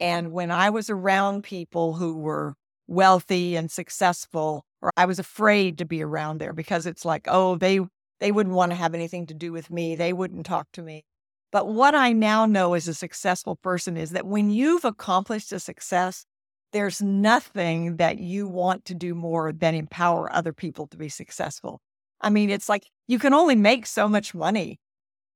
[0.00, 2.54] And when I was around people who were
[2.86, 7.56] wealthy and successful, or I was afraid to be around there because it's like, oh,
[7.56, 7.80] they
[8.20, 9.96] they wouldn't want to have anything to do with me.
[9.96, 11.04] They wouldn't talk to me.
[11.50, 15.60] But what I now know as a successful person is that when you've accomplished a
[15.60, 16.24] success,
[16.72, 21.80] there's nothing that you want to do more than empower other people to be successful.
[22.20, 24.78] I mean, it's like you can only make so much money.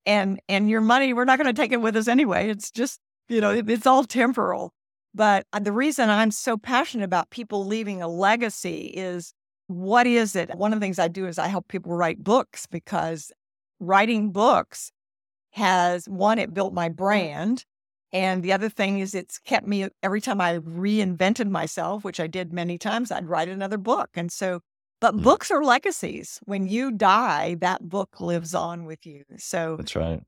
[0.06, 2.48] And and your money, we're not going to take it with us anyway.
[2.48, 4.72] It's just, you know, it- it's all temporal.
[5.14, 9.32] But uh, the reason I'm so passionate about people leaving a legacy is
[9.66, 10.54] what is it?
[10.54, 13.32] One of the things I do is I help people write books because
[13.80, 14.92] writing books
[15.52, 17.64] has one, it built my brand.
[18.12, 22.26] And the other thing is it's kept me every time I reinvented myself, which I
[22.26, 24.10] did many times, I'd write another book.
[24.14, 24.60] And so,
[25.00, 25.22] but Mhm.
[25.22, 26.40] books are legacies.
[26.44, 29.24] When you die, that book lives on with you.
[29.36, 30.22] So That's right.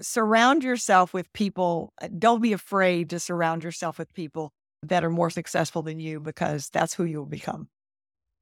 [0.00, 1.92] surround yourself with people.
[2.00, 4.52] uh, Don't be afraid to surround yourself with people
[4.82, 7.68] that are more successful than you because that's who you'll become.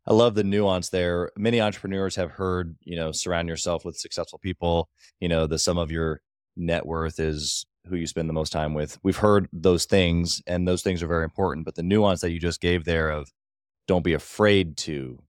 [0.06, 1.30] I love the nuance there.
[1.36, 4.88] Many entrepreneurs have heard, you know, surround yourself with successful people.
[5.20, 6.20] You know, the sum of your
[6.56, 8.98] net worth is who you spend the most time with.
[9.04, 11.64] We've heard those things, and those things are very important.
[11.64, 13.30] But the nuance that you just gave there of
[13.86, 15.22] don't be afraid to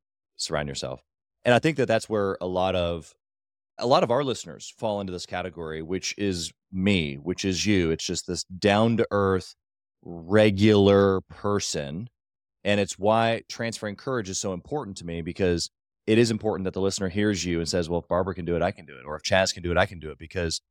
[0.44, 1.02] surround yourself,
[1.46, 3.14] and I think that that's where a lot of
[3.80, 7.90] a lot of our listeners fall into this category, which is me, which is you.
[7.92, 9.56] It's just this down to earth,
[10.04, 12.08] regular person
[12.64, 15.70] and it's why transferring courage is so important to me because
[16.08, 18.56] it is important that the listener hears you and says, well, if Barbara can do
[18.56, 19.06] it, I can do it.
[19.06, 20.18] Or if Chaz can do it, I can do it.
[20.18, 20.62] Because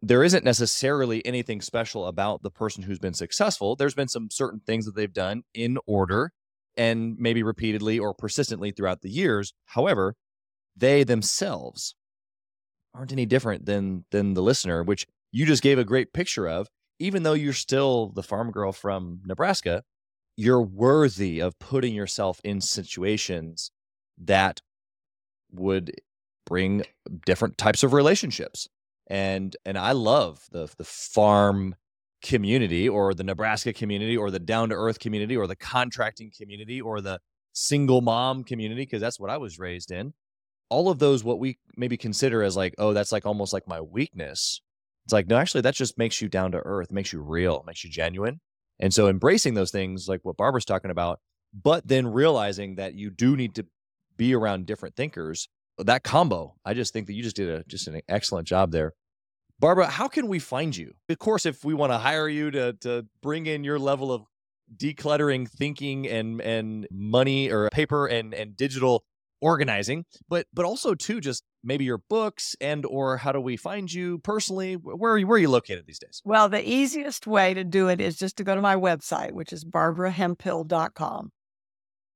[0.00, 3.76] there isn't necessarily anything special about the person who's been successful.
[3.76, 6.32] There's been some certain things that they've done in order
[6.76, 9.52] and maybe repeatedly or persistently throughout the years.
[9.66, 10.14] However,
[10.76, 11.94] they themselves
[12.94, 16.68] aren't any different than than the listener, which you just gave a great picture of.
[16.98, 19.82] Even though you're still the farm girl from Nebraska,
[20.36, 23.70] you're worthy of putting yourself in situations
[24.18, 24.60] that
[25.50, 25.92] would
[26.46, 26.84] bring
[27.24, 28.68] different types of relationships
[29.08, 31.74] and and i love the the farm
[32.22, 36.80] community or the nebraska community or the down to earth community or the contracting community
[36.80, 37.18] or the
[37.52, 40.12] single mom community because that's what i was raised in.
[40.68, 43.80] All of those what we maybe consider as like oh that's like almost like my
[43.80, 44.60] weakness.
[45.04, 47.84] It's like no actually that just makes you down to earth makes you real makes
[47.84, 48.40] you genuine.
[48.80, 51.20] And so embracing those things like what Barbara's talking about,
[51.52, 53.66] but then realizing that you do need to
[54.16, 55.48] be around different thinkers,
[55.78, 58.94] that combo, I just think that you just did a just an excellent job there.
[59.62, 60.92] Barbara, how can we find you?
[61.08, 64.24] Of course, if we want to hire you to to bring in your level of
[64.76, 69.04] decluttering thinking and and money or paper and and digital
[69.40, 73.92] organizing, but but also too just maybe your books and or how do we find
[73.92, 74.74] you personally?
[74.74, 76.20] Where are you where are you located these days?
[76.24, 79.52] Well, the easiest way to do it is just to go to my website, which
[79.52, 81.30] is barbarahemphill.com.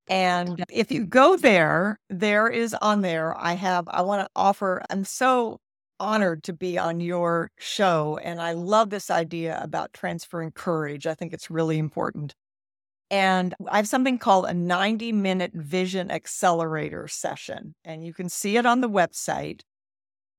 [0.09, 4.83] And if you go there, there is on there, I have, I want to offer,
[4.89, 5.59] I'm so
[5.99, 8.19] honored to be on your show.
[8.23, 11.07] And I love this idea about transferring courage.
[11.07, 12.35] I think it's really important.
[13.11, 17.75] And I have something called a 90 minute vision accelerator session.
[17.85, 19.61] And you can see it on the website.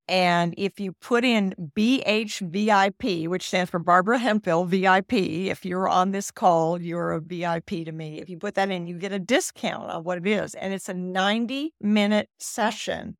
[0.09, 6.11] And if you put in BHVIP, which stands for Barbara Hemphill VIP, if you're on
[6.11, 8.21] this call, you're a VIP to me.
[8.21, 10.55] If you put that in, you get a discount on what it is.
[10.55, 13.17] And it's a 90 minute session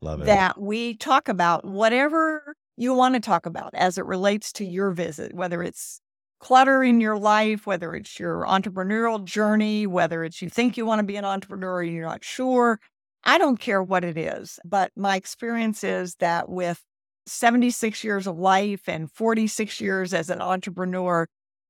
[0.00, 0.26] Love it.
[0.26, 4.92] that we talk about whatever you want to talk about as it relates to your
[4.92, 6.00] visit, whether it's
[6.40, 11.00] clutter in your life, whether it's your entrepreneurial journey, whether it's you think you want
[11.00, 12.78] to be an entrepreneur, and you're not sure.
[13.24, 16.84] I don't care what it is, but my experience is that with
[17.26, 21.26] 76 years of life and 46 years as an entrepreneur,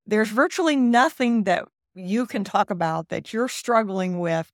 [0.06, 4.50] there's virtually nothing that you can talk about that you're struggling with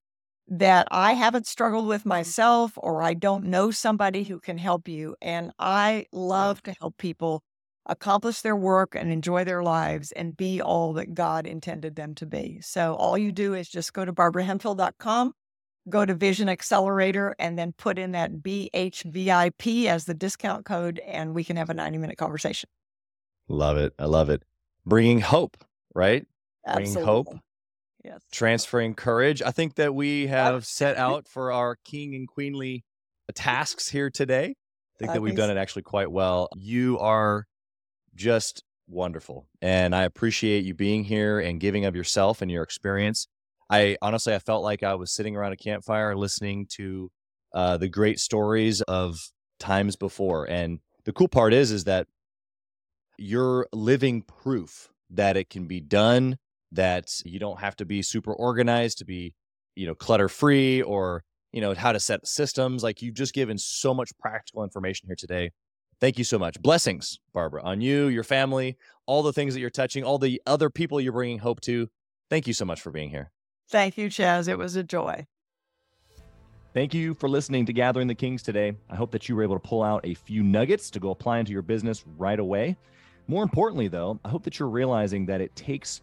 [0.48, 2.10] that I haven't struggled with mm-hmm.
[2.10, 5.16] myself or I don't know somebody who can help you.
[5.22, 7.42] And I love to help people
[7.86, 12.26] accomplish their work and enjoy their lives and be all that God intended them to
[12.26, 12.60] be.
[12.62, 15.32] So all you do is just go to barbarahemphill.com,
[15.88, 21.34] go to Vision Accelerator, and then put in that BHVIP as the discount code, and
[21.34, 22.70] we can have a 90 minute conversation.
[23.48, 23.92] Love it.
[23.98, 24.42] I love it.
[24.86, 25.58] Bringing hope,
[25.94, 26.26] right?
[26.66, 26.92] Absolutely.
[26.94, 27.40] Bringing hope,
[28.04, 28.20] Yes.
[28.30, 29.40] transferring courage.
[29.40, 32.84] I think that we have set out for our king and queenly
[33.34, 34.54] tasks here today.
[34.96, 36.48] I think that we've done it actually quite well.
[36.54, 37.46] You are
[38.14, 39.48] just wonderful.
[39.60, 43.26] And I appreciate you being here and giving of yourself and your experience.
[43.70, 47.10] I honestly, I felt like I was sitting around a campfire listening to
[47.54, 49.18] uh, the great stories of
[49.58, 50.48] times before.
[50.48, 52.06] And the cool part is, is that
[53.18, 56.36] you're living proof that it can be done,
[56.74, 59.34] that you don't have to be super organized to be,
[59.74, 62.82] you know, clutter free or, you know, how to set systems.
[62.82, 65.50] Like you've just given so much practical information here today.
[66.00, 66.60] Thank you so much.
[66.60, 70.68] Blessings, Barbara, on you, your family, all the things that you're touching, all the other
[70.68, 71.88] people you're bringing hope to.
[72.28, 73.30] Thank you so much for being here.
[73.70, 74.48] Thank you, Chaz.
[74.48, 75.26] It was a joy.
[76.74, 78.72] Thank you for listening to Gathering the Kings today.
[78.90, 81.38] I hope that you were able to pull out a few nuggets to go apply
[81.38, 82.76] into your business right away.
[83.28, 86.02] More importantly, though, I hope that you're realizing that it takes